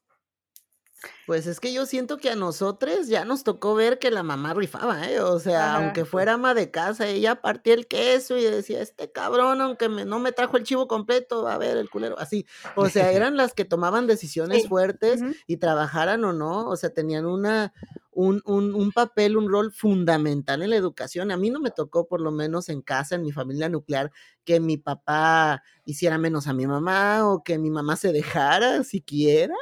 [1.26, 4.54] Pues es que yo siento que a nosotros ya nos tocó ver que la mamá
[4.54, 5.20] rifaba, ¿eh?
[5.22, 5.84] O sea, Ajá.
[5.86, 10.06] aunque fuera ama de casa, ella partía el queso y decía, este cabrón, aunque me-
[10.06, 12.46] no me trajo el chivo completo, a ver, el culero, así.
[12.76, 14.68] O sea, eran las que tomaban decisiones Sí.
[14.68, 17.74] fuertes y trabajaran o no, o sea, tenían una,
[18.12, 21.32] un, un, un papel, un rol fundamental en la educación.
[21.32, 24.12] A mí no me tocó, por lo menos en casa, en mi familia nuclear,
[24.46, 29.56] que mi papá hiciera menos a mi mamá o que mi mamá se dejara siquiera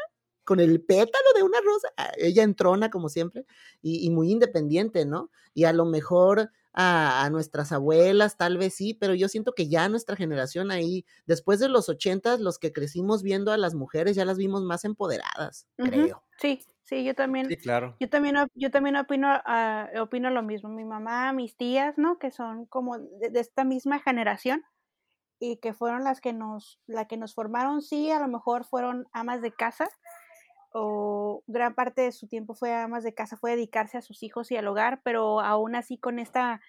[0.51, 1.87] con el pétalo de una rosa.
[1.95, 3.45] Ah, Ella entrona, como siempre,
[3.81, 5.29] y, y muy independiente, ¿no?
[5.53, 9.69] Y a lo mejor a, a nuestras abuelas, tal vez sí, pero yo siento que
[9.69, 14.17] ya nuestra generación ahí, después de los ochentas, los que crecimos viendo a las mujeres,
[14.17, 16.25] ya las vimos más empoderadas, creo.
[16.37, 17.47] Sí, sí, yo también.
[17.47, 17.95] Sí, claro.
[18.01, 20.67] Yo también, yo también opino, ah, opino lo mismo.
[20.67, 22.19] Mi mamá, mis tías, ¿no?
[22.19, 24.65] Que son como de, de esta misma generación
[25.41, 29.07] y que fueron las que nos, la que nos formaron, sí, a lo mejor fueron
[29.11, 29.89] amas de casa
[30.73, 34.51] o gran parte de su tiempo fue amas de casa, fue dedicarse a sus hijos
[34.51, 36.61] y al hogar, pero aún así con esta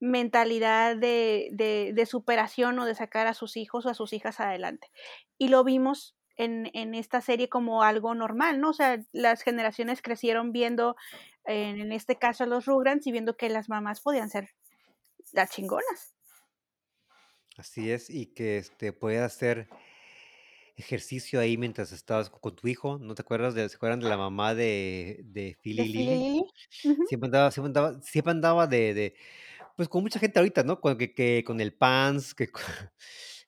[0.00, 4.40] mentalidad de, de, de superación o de sacar a sus hijos o a sus hijas
[4.40, 4.90] adelante.
[5.36, 8.70] Y lo vimos en, en esta serie como algo normal, ¿no?
[8.70, 10.96] O sea, las generaciones crecieron viendo,
[11.44, 14.48] en, este caso, a los Rugrats y viendo que las mamás podían ser
[15.32, 16.14] las chingonas.
[17.58, 19.68] Así es, y que este puedas hacer
[20.80, 22.98] ejercicio ahí mientras estabas con tu hijo.
[22.98, 26.16] ¿No te acuerdas de, se acuerdan de la mamá de, de Philly Philly Lily?
[26.16, 26.44] Lily.
[26.84, 27.06] Ujú.
[27.06, 29.14] Siempre andaba, siempre andaba, siempre andaba de, de,
[29.76, 30.80] pues con mucha gente ahorita, ¿no?
[30.80, 32.50] Con, que, que con el pants, que,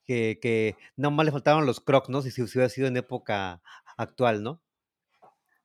[0.05, 2.21] que, que nada más le faltaban los crocs, ¿no?
[2.21, 3.61] Si, si hubiera sido en época
[3.97, 4.61] actual, ¿no?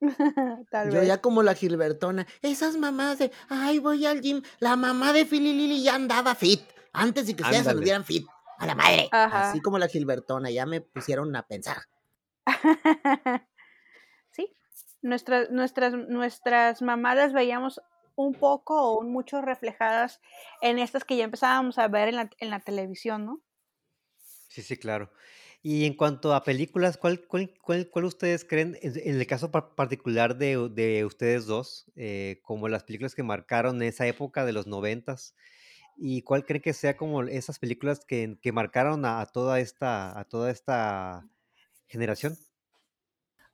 [0.71, 1.09] Tal Yo vez.
[1.09, 5.53] ya como la Gilbertona, esas mamás de, ay, voy al gym, la mamá de Philly
[5.53, 6.61] Lily ya andaba fit,
[6.93, 8.27] antes de que ustedes anduvieran fit,
[8.59, 9.09] a la madre.
[9.13, 9.51] Ajá.
[9.51, 11.79] Así como la Gilbertona, ya me pusieron a pensar.
[14.31, 14.53] sí,
[15.03, 17.81] nuestras, nuestras, nuestras mamás las veíamos
[18.17, 20.21] un poco o un mucho reflejadas
[20.61, 23.43] en estas que ya empezábamos a ver en la, en la televisión, ¿no?
[24.49, 25.11] Sí, sí, claro.
[25.63, 29.51] Y en cuanto a películas, ¿cuál, cuál, cuál, cuál ustedes creen, en, en el caso
[29.51, 34.53] par- particular de, de ustedes dos, eh, como las películas que marcaron esa época de
[34.53, 35.35] los noventas,
[35.99, 40.19] y cuál creen que sea como esas películas que, que marcaron a, a toda esta,
[40.19, 41.27] a toda esta
[41.87, 42.37] generación?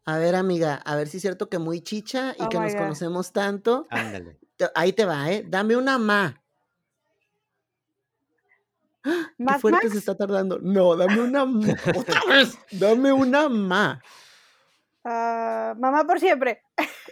[0.07, 2.73] A ver, amiga, a ver si es cierto que muy chicha y Oh que nos
[2.73, 2.79] God.
[2.81, 3.87] conocemos tanto.
[3.91, 4.39] Ándale.
[4.75, 5.45] Ahí te va, ¿eh?
[5.49, 6.43] Dame una ma.
[9.03, 9.33] ¡Ah!
[9.39, 9.99] Qué ¿Mad fuerte se Max?
[9.99, 10.59] está tardando.
[10.61, 11.69] No, dame una ma.
[11.97, 12.59] Otra vez.
[12.71, 14.03] Dame una ma.
[15.07, 16.63] Ah, mamá por siempre.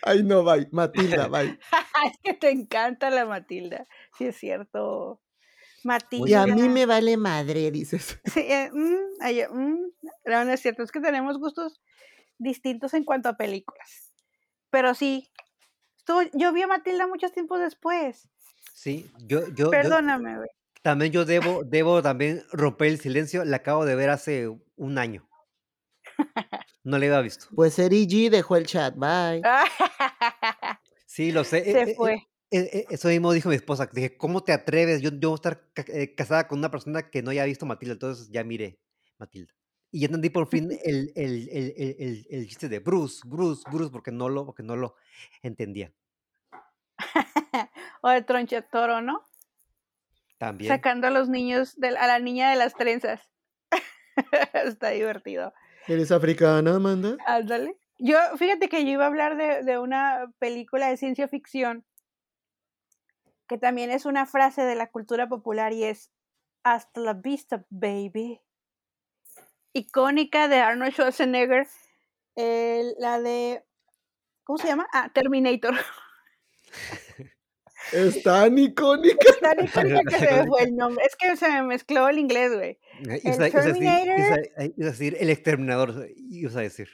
[0.03, 0.68] Ay, no, bye.
[0.72, 1.59] Matilda, bye.
[2.07, 3.86] es que te encanta la Matilda.
[4.18, 5.20] Sí, es cierto.
[5.84, 6.42] Y Matilda.
[6.42, 8.18] a mí me vale madre, dices.
[8.24, 9.78] Sí, eh, mm, ay, eh, mm,
[10.26, 10.82] no, no es cierto.
[10.82, 11.80] Es que tenemos gustos
[12.38, 14.12] distintos en cuanto a películas.
[14.70, 15.30] Pero sí.
[15.98, 18.28] estuvo- yo vi a Matilda muchos tiempos después.
[18.74, 20.48] Sí, yo, yo, yo Perdóname, güey.
[20.82, 25.28] también yo debo, debo también romper el silencio, la acabo de ver hace un año.
[26.85, 27.47] No la había visto.
[27.55, 29.43] Pues Eri G dejó el chat, bye.
[31.07, 31.59] Sí, lo sé.
[31.59, 32.14] eh, Se eh, fue.
[32.51, 33.89] e, e, eso mismo dijo mi esposa.
[33.93, 35.03] Dije, ¿cómo te atreves?
[35.03, 37.66] Yo, yo voy a estar ca- eh, casada con una persona que no haya visto
[37.66, 37.93] Matilda.
[37.93, 38.80] Entonces ya miré
[39.18, 39.53] Matilda.
[39.91, 43.62] Y ya entendí por fin el, el, el, el, el- el chiste de Bruce, Bruce,
[43.70, 44.97] Bruce, porque no lo, porque no lo
[45.43, 45.93] entendía.
[48.01, 49.22] o de Tronchetoro, ¿no?
[50.39, 50.72] También.
[50.72, 53.20] Sacando a los niños, de, a la niña de las trenzas.
[54.55, 55.53] Está divertido.
[55.89, 57.16] ¿Eres africana, Amanda?
[57.26, 57.76] Ándale.
[57.99, 61.85] Yo, fíjate que yo iba a hablar de, de una película de ciencia ficción
[63.49, 66.11] que también es una frase de la cultura popular y es
[66.62, 68.41] hasta la vista, baby.
[69.74, 71.66] Icónica de Arnold Schwarzenegger,
[72.35, 73.64] el- la de,
[74.45, 74.87] ¿cómo se llama?
[74.93, 75.74] Ah, Terminator.
[77.93, 79.26] Es tan icónica.
[79.41, 81.05] Tan icónica que se me fue el nombre.
[81.05, 82.78] Es que se me mezcló el inglés, güey.
[83.09, 84.18] Eh, el Terminator.
[84.57, 86.89] ibas a decir el exterminador, ibas a decir.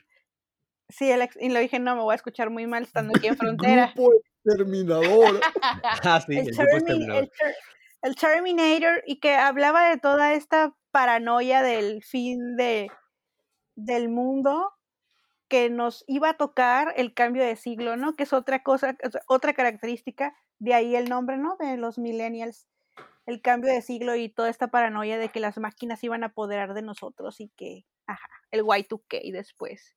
[0.88, 3.26] Sí, el ex- y lo dije, no, me voy a escuchar muy mal estando aquí
[3.26, 3.92] en frontera.
[3.94, 4.12] Grupo
[4.44, 5.40] exterminador.
[6.04, 7.22] Ah, sí, el, el exterminador.
[7.24, 7.54] el Ter-
[8.02, 12.88] el Terminator y que hablaba de toda esta paranoia del fin de,
[13.74, 14.72] del mundo
[15.48, 18.14] que nos iba a tocar el cambio de siglo, ¿no?
[18.14, 21.56] Que es otra cosa, es otra característica, de ahí el nombre, ¿no?
[21.58, 22.66] De los millennials,
[23.26, 26.74] el cambio de siglo y toda esta paranoia de que las máquinas iban a apoderar
[26.74, 29.94] de nosotros y que, ajá, el Y2K después.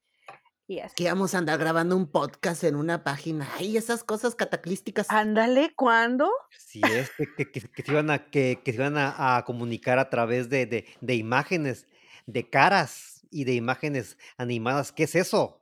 [0.67, 0.95] Y así.
[0.95, 3.45] Que vamos a andar grabando un podcast en una página.
[3.57, 5.07] Ay, esas cosas cataclísticas.
[5.09, 6.29] Ándale, ¿cuándo?
[6.57, 9.43] Sí, es que, que, que- que se iban, a, que, que se iban a, a
[9.43, 11.87] comunicar a través de, de, de imágenes,
[12.25, 14.91] de caras y de imágenes animadas.
[14.93, 15.60] ¿Qué es eso?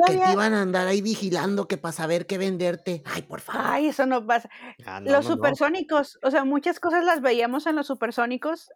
[0.00, 0.32] Que te Todavía...
[0.32, 3.02] iban a andar ahí vigilando que para saber qué venderte.
[3.04, 3.62] Ay, por favor.
[3.64, 4.48] Ay, eso no pasa.
[4.86, 5.36] Ah, no, los no, no.
[5.36, 8.70] supersónicos, o sea, muchas cosas las veíamos en los supersónicos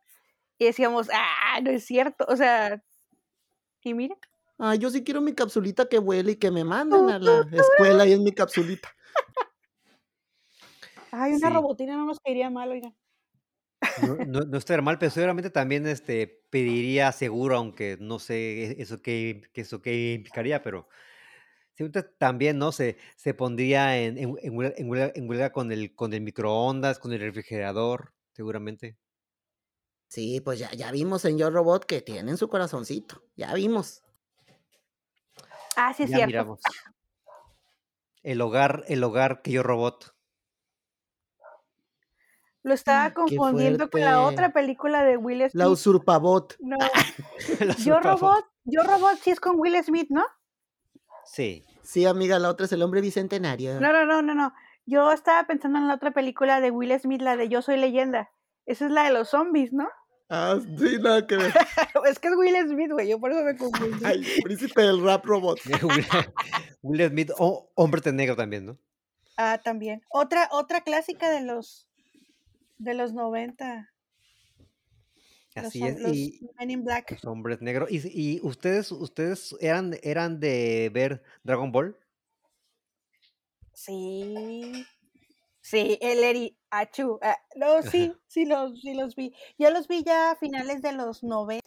[0.58, 2.82] y decíamos, ah, no es cierto, o sea,
[3.82, 4.16] y mira,
[4.58, 8.06] Ay, yo sí quiero mi capsulita que vuele y que me manden a la escuela
[8.06, 8.88] y es mi capsulita.
[11.12, 11.54] ay, una Sí.
[11.54, 12.94] robotina no nos caería mal, oigan.
[14.02, 18.82] No, no, no estaría mal, pero seguramente también este, pediría seguro, aunque no sé e-
[18.82, 20.88] eso qué eso qué implicaría, pero
[21.76, 22.72] seguramente también, ¿no?
[22.72, 26.20] Se, se pondría en, en, en huelga, en huelga- en huelga con el, con el
[26.22, 28.96] microondas, con el refrigerador, seguramente.
[30.08, 33.22] Sí, pues ya, ya vimos en Yo Robot que tienen su corazoncito.
[33.36, 34.02] Ya vimos.
[35.76, 36.26] Ah, sí es Ya cierto.
[36.28, 36.60] miramos.
[38.22, 40.12] El hogar, el hogar que yo robot.
[42.62, 45.54] Lo estaba confundiendo con la otra película de Will Smith.
[45.54, 46.56] La usurpabot.
[46.58, 46.76] No,
[47.60, 48.00] La Yo.
[48.00, 50.24] Robot, Yo Robot sí es con Will Smith, ¿no?
[51.26, 51.64] Sí.
[51.82, 53.80] Sí, amiga, la otra es el hombre bicentenario.
[53.80, 54.52] No, no, no, no, no.
[54.86, 58.30] Yo estaba pensando en la otra película de Will Smith, la de Yo Soy Leyenda.
[58.66, 59.88] Esa es la de los zombies, ¿no?
[60.28, 61.52] Ah, sí, nada que ver.
[62.10, 64.04] es que es Will Smith, güey, yo por eso me confundí.
[64.04, 65.60] Ay, príncipe del rap robot.
[66.82, 68.78] Will, Smith, o hombre de negro también, ¿no?
[69.36, 70.02] Ah, también.
[70.08, 71.88] Otra, otra clásica de los
[72.78, 73.88] de los 90.
[75.56, 76.00] Así es.
[76.00, 77.10] los Y Men in Black.
[77.12, 77.90] los hombres negros.
[77.90, 81.96] ¿Y, y ustedes, ustedes eran, eran de ver Dragon Ball?
[83.72, 84.86] Sí.
[85.60, 87.18] Sí, el Eri Achu.
[87.22, 89.34] ah, no, sí, sí los, sí los vi.
[89.58, 91.66] Yo los vi ya a finales de los 90.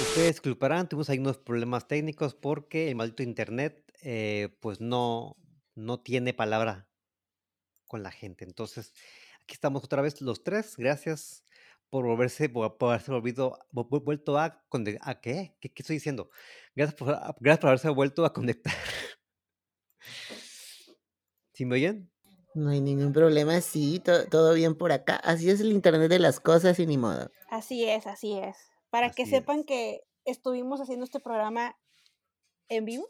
[0.00, 5.36] Ustedes disculparán, tuvimos ahí unos problemas técnicos porque el maldito internet, eh, pues no,
[5.74, 6.88] no tiene palabra
[7.86, 8.44] con la gente.
[8.44, 8.92] Entonces,
[9.42, 10.76] aquí estamos otra vez los tres.
[10.76, 11.44] Gracias
[11.90, 15.56] por volverse, por, por haberse volvido, vu- vu- vuelto a, conde- ¿a qué?
[15.60, 15.70] qué?
[15.72, 16.30] qué estoy diciendo?
[16.74, 18.72] Gracias por, a- gracias por haberse vuelto a conectar.
[21.52, 22.10] ¿Sí me oyen?
[22.54, 25.16] No hay ningún problema, sí, to- todo bien por acá.
[25.16, 27.30] Así es el internet de las cosas y ni modo.
[27.50, 28.56] Así es, así es.
[28.90, 29.66] Para que Así sepan es.
[29.66, 31.76] que estuvimos haciendo este programa
[32.68, 33.08] en vivo,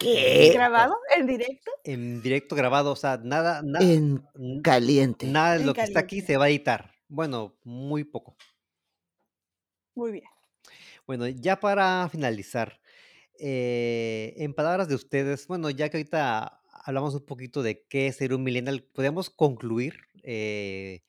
[0.00, 0.50] ¿Qué?
[0.54, 1.70] grabado, en directo.
[1.84, 4.22] En directo grabado, o sea, nada, na- En
[4.62, 5.26] caliente.
[5.26, 6.90] nada de En lo que está aquí se va a editar.
[7.08, 8.36] Bueno, muy poco.
[9.94, 10.24] Muy bien.
[11.06, 12.80] Bueno, ya para finalizar,
[13.38, 18.16] eh, en palabras de ustedes, bueno, ya que ahorita hablamos un poquito de qué es
[18.16, 21.02] ser un millennial, podemos concluir eh,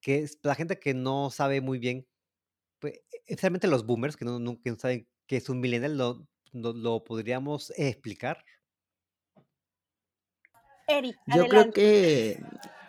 [0.00, 2.06] que es la gente que no sabe muy bien,
[2.78, 6.26] pues, especialmente los boomers que no, no- que no saben qué es un millennial, lo,
[6.54, 8.44] lo- lo podríamos explicar.
[10.86, 11.72] Eri, Yo creo adelante.
[11.80, 12.42] que.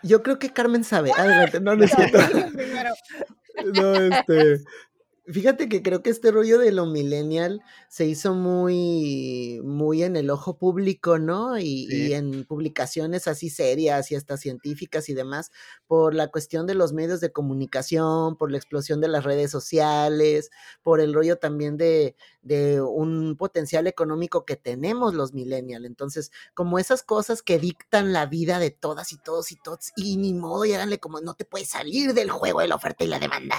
[0.03, 1.11] Yo creo que Carmen sabe.
[1.17, 1.71] Adelante, no,
[2.53, 2.93] primero.
[3.73, 4.63] No, este.
[5.27, 10.29] Fíjate que creo que este rollo de lo millennial se hizo muy, muy en el
[10.29, 11.57] ojo público, ¿no?
[11.57, 15.49] Y, en publicaciones así serias y hasta científicas y demás,
[15.87, 20.51] por la cuestión de los medios de comunicación, por la explosión de las redes sociales,
[20.83, 22.15] por el rollo también de,
[22.45, 25.85] de un potencial económico que tenemos los millennials.
[25.85, 30.17] Entonces, como esas cosas que dictan la vida de todas y todos y todos, y
[30.17, 33.07] ni modo, y háganle como no te puedes salir del juego de la oferta y
[33.07, 33.57] la demanda.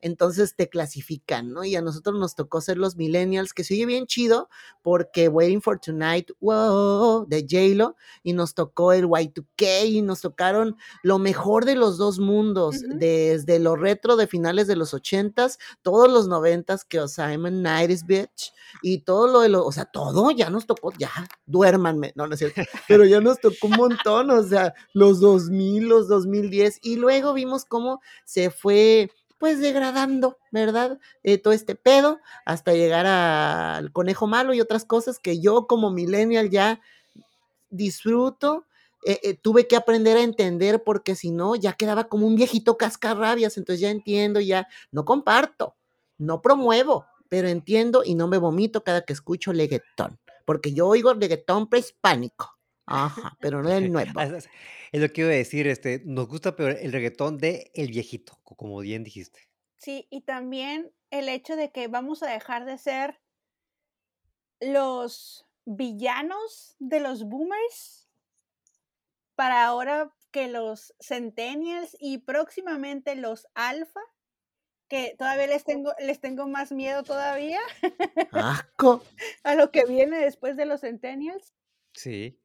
[0.00, 1.62] Entonces te clasifican, ¿no?
[1.62, 4.48] Y a nosotros nos tocó ser los millennials, que se oye bien chido,
[4.80, 10.76] porque Waiting for Tonight, wow, de J-Lo, y nos tocó el Y2K, y nos tocaron
[11.02, 16.10] lo mejor de los dos mundos, desde lo retro de finales de los ochentas, todos
[16.10, 17.50] los noventas, que o sea, I'm a
[18.22, 18.52] 90s bitch,
[18.82, 21.10] y todo lo de lo, o sea, todo ya nos tocó, ya,
[21.46, 25.88] duérmanme, no, no es cierto, pero ya nos tocó un montón, o sea, los 2000,
[25.88, 30.98] los 2010, y luego vimos cómo se fue, pues, degradando, ¿verdad?
[31.22, 35.90] Eh, todo este pedo, hasta llegar al conejo malo y otras cosas que yo como
[35.90, 36.80] millennial ya
[37.70, 38.66] disfruto.
[39.04, 42.76] eh, eh, tuve que aprender a entender porque si no ya quedaba como un viejito
[42.76, 45.74] cascarrabias, entonces ya entiendo, ya no comparto,
[46.18, 51.14] no promuevo, pero entiendo y no me vomito cada que escucho reggaetón, porque yo oigo
[51.14, 54.20] reggaetón prehispánico, ajá, pero no el nuevo.
[54.20, 58.38] Es lo que iba a decir, este, nos gusta pero el reggaetón de El Viejito,
[58.42, 59.48] co como bien dijiste.
[59.78, 63.22] Sí, y también el hecho de que vamos a dejar de ser
[64.60, 68.10] los villanos de los boomers
[69.36, 74.02] para ahora que los centennials y próximamente los alfa,
[74.92, 77.60] que todavía les tengo, les tengo más miedo todavía
[78.30, 79.02] Asco.
[79.42, 81.54] a lo que viene después de los centennials.
[81.94, 82.38] Sí.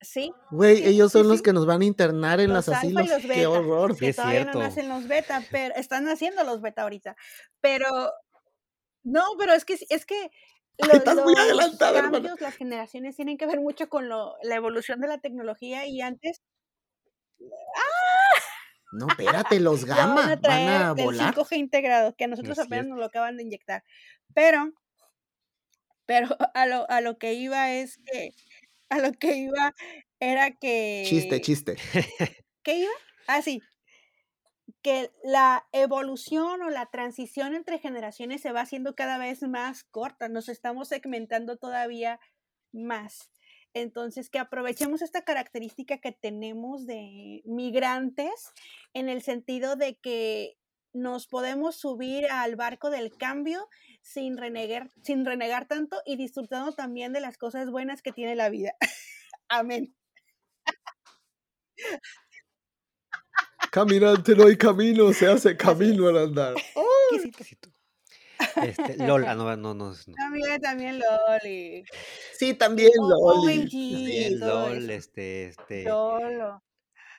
[0.00, 1.42] Sí, Güey, sí, ellos sí, son los sí.
[1.44, 3.08] que nos van a internar en Los y asilos.
[3.08, 3.96] los Qué horror.
[3.96, 4.58] Que es todavía cierto.
[4.58, 7.14] no nacen los beta, pero están naciendo los beta ahorita.
[7.60, 7.86] Pero
[9.04, 10.30] no, pero es que es que
[11.24, 12.10] muy los hermana.
[12.10, 16.00] cambios, las generaciones tienen que ver mucho con lo- la evolución de la tecnología y
[16.00, 16.42] antes
[18.92, 21.34] No, espérate, los ya van gamma a van traer el volar.
[21.34, 23.82] 5G integrado, que a nosotros apenas nos lo acaban de inyectar.
[24.34, 24.72] Pero,
[26.06, 28.30] pero a lo, a lo que iba es que,
[28.90, 29.74] a lo que iba
[30.20, 31.76] era Chiste, que, chiste.
[32.62, 32.92] ¿qué iba?
[33.26, 33.60] Ah, sí,
[34.82, 40.28] que la evolución o la transición entre generaciones se va haciendo cada vez más corta,
[40.28, 42.18] nos estamos segmentando todavía
[42.72, 43.30] más.
[43.74, 48.52] Entonces, que aprovechemos esta característica que tenemos de migrantes
[48.92, 50.58] en el sentido de que
[50.92, 53.68] nos podemos subir al barco del cambio
[54.02, 58.50] sin renegar, sin renegar tanto y disfrutando también de las cosas buenas que tiene la
[58.50, 58.74] vida.
[59.48, 59.94] Amén.
[63.70, 66.54] Caminante no hay camino, se hace camino al andar.
[67.10, 67.70] Quisito.
[68.54, 68.60] Sí.
[68.68, 69.94] Este, LOL, ah, no, no, no, no.
[70.16, 71.84] También, también Loli.
[72.38, 73.58] Sí, también, O- Loli.
[73.60, 74.92] OMG y También todo LOL, eso.
[74.92, 76.62] este, este, Yolo.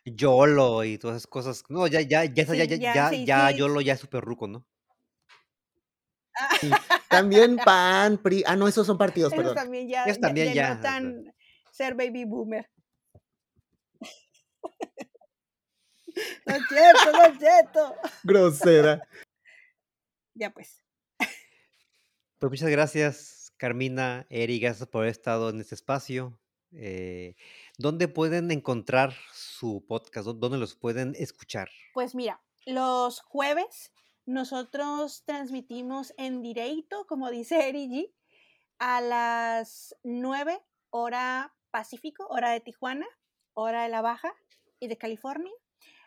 [0.06, 1.64] YOLO y todas esas cosas.
[1.70, 3.58] No, ya, ya, ya, ya, Sí, ya, ya, ya, sí, ya sí.
[3.58, 4.66] YOLO ya es súper ruco, ¿no?
[7.10, 8.44] También PAN, PRI.
[8.46, 9.56] Ah, no, esos son partidos, Eso perdón.
[9.56, 11.34] también ya, Eso ya- también ya ya, no tan
[11.72, 12.70] ser baby boomer.
[16.46, 17.96] No es cierto, no es cierto.
[18.24, 19.08] Grosera.
[20.36, 20.83] Ya pues.
[22.44, 26.38] Pues muchas gracias, Carmina, Eri, gracias por haber estado en este espacio.
[26.74, 27.36] Eh,
[27.78, 30.26] ¿Dónde pueden encontrar su podcast?
[30.26, 31.70] ¿Dó- ¿Dónde los pueden escuchar?
[31.94, 33.94] Pues mira, los jueves
[34.26, 38.14] nosotros transmitimos en directo, como dice Eri G,
[38.78, 43.08] a las 9 hora Pacífico, hora de Tijuana,
[43.54, 44.34] hora de la Baja
[44.82, 45.54] y de California,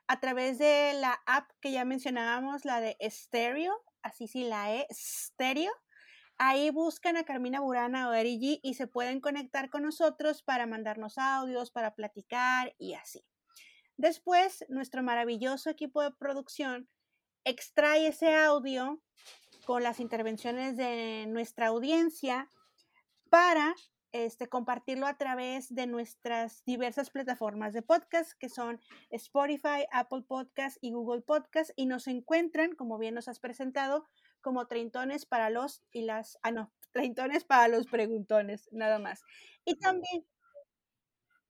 [0.06, 4.86] a través de la app que ya mencionábamos, la de Stereo, así sí la E,
[4.92, 5.72] Stereo.
[6.38, 10.66] Ahí buscan a Carmina Burana o Eri G y se pueden conectar con nosotros para
[10.66, 13.24] mandarnos audios, para platicar y así.
[13.96, 16.88] Después, nuestro maravilloso equipo de producción
[17.44, 19.00] extrae ese audio
[19.64, 22.50] con las intervenciones de nuestra audiencia
[23.30, 23.74] para
[24.12, 28.80] este, compartirlo a través de nuestras diversas plataformas de podcast, que son
[29.10, 34.06] Spotify, Apple Podcast y Google Podcast, y nos encuentran, como bien nos has presentado,
[34.46, 39.20] como treintones para los y las, ah, no, treintones para los preguntones, nada más.
[39.64, 40.24] Y también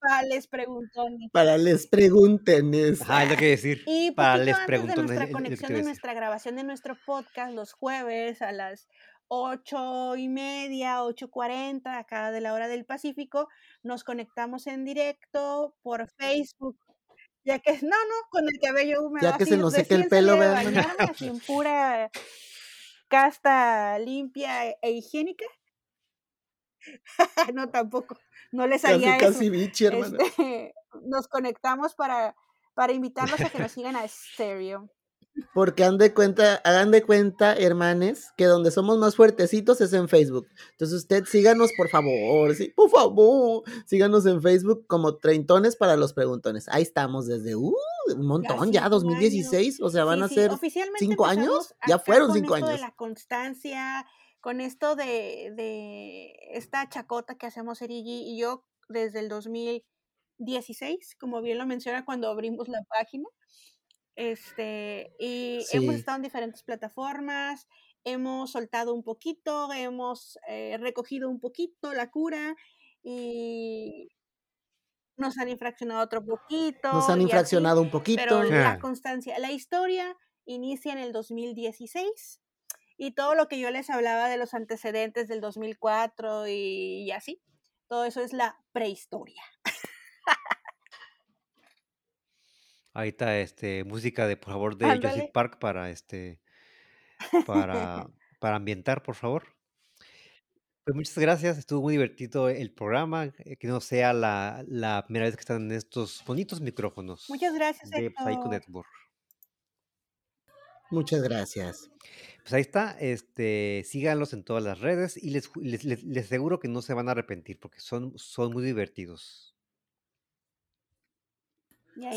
[0.00, 1.30] para les preguntones.
[1.30, 3.04] Para les pregunten eso.
[3.04, 3.82] Ajá, es lo que decir.
[3.86, 8.40] Y Para les antes de nuestra conexión, de nuestra grabación de nuestro podcast, los jueves
[8.40, 8.88] a las
[9.28, 13.48] ocho y media, 8.40, acá de la hora del Pacífico,
[13.82, 16.78] nos conectamos en directo por Facebook.
[17.44, 19.30] Ya que, no, no, con el cabello húmedo.
[19.30, 20.78] Ya que se nos seque el pelo, vean.
[20.98, 22.10] así en pura
[23.08, 25.44] casta limpia e higiénica.
[27.54, 28.16] no, tampoco.
[28.52, 30.18] No les Casi, haría eso casi bichi, hermana.
[30.20, 32.36] este, nos conectamos para,
[32.74, 34.90] para invitarlos a que nos sigan a Stereo.
[35.52, 40.08] Porque han de cuenta, hagan de cuenta, hermanes, que donde somos más fuertecitos es en
[40.08, 40.48] Facebook.
[40.72, 46.12] Entonces usted síganos, por favor, sí, por favor, síganos en Facebook como Treintones para los
[46.14, 46.68] Preguntones.
[46.68, 47.74] Ahí estamos desde uh,
[48.16, 51.74] un montón, ya, cinco 2016, o sea, van Sí, a sí, ser oficialmente cinco años,
[51.86, 52.80] ya fueron con cinco esto de años.
[52.80, 54.06] la constancia,
[54.40, 61.42] con esto de, de esta chacota que hacemos Erigi y yo desde el 2016, como
[61.42, 63.28] bien lo menciona cuando abrimos la página.
[64.16, 66.00] Este, y hemos Sí.
[66.00, 67.68] estado en diferentes plataformas,
[68.04, 72.56] hemos soltado un poquito, hemos eh, recogido un poquito la cura
[73.02, 74.08] y
[75.16, 76.92] nos han infraccionado otro poquito.
[76.92, 78.22] Nos han y así, infraccionado un poquito.
[78.22, 82.40] pero la constancia, la historia inicia en el 2016
[82.98, 87.42] y todo lo que yo les hablaba de los antecedentes del 2004 y, y así,
[87.88, 89.42] todo eso es la prehistoria.
[92.96, 95.00] Ahí está, este, música de, por favor, de Ándale.
[95.10, 96.40] Jurassic Park para, este,
[97.46, 98.06] para,
[98.40, 99.44] para ambientar, por favor.
[100.84, 105.26] Pues muchas gracias, estuvo muy divertido el programa, eh, que no sea la, la primera
[105.26, 108.48] vez que están en estos bonitos micrófonos Muchas gracias, de Psycho Héctor.
[108.50, 108.88] Network.
[110.90, 111.90] Muchas gracias.
[112.42, 116.60] Pues ahí está, este, síganlos en todas las redes y les, les, les- les aseguro
[116.60, 119.55] que no se van a arrepentir porque son, son muy divertidos.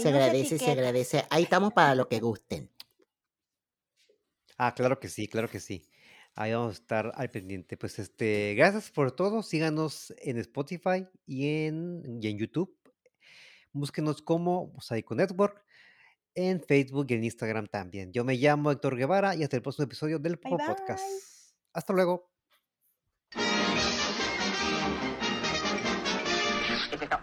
[0.01, 1.25] Se agradece, se agradece.
[1.29, 2.69] Ahí estamos para lo que gusten.
[4.57, 5.89] Ah, claro que sí, claro que sí.
[6.35, 7.77] Ahí vamos a estar al pendiente.
[7.77, 9.41] Pues este, gracias por todo.
[9.41, 12.77] Síganos en Spotify y en, y en YouTube.
[13.71, 15.63] Búsquenos como Psycho Network
[16.35, 18.11] en Facebook y en Instagram también.
[18.11, 20.75] Yo me llamo Héctor Guevara y hasta el próximo episodio del Bye, Popo bye.
[20.75, 21.03] Podcast.
[21.73, 22.31] Hasta luego.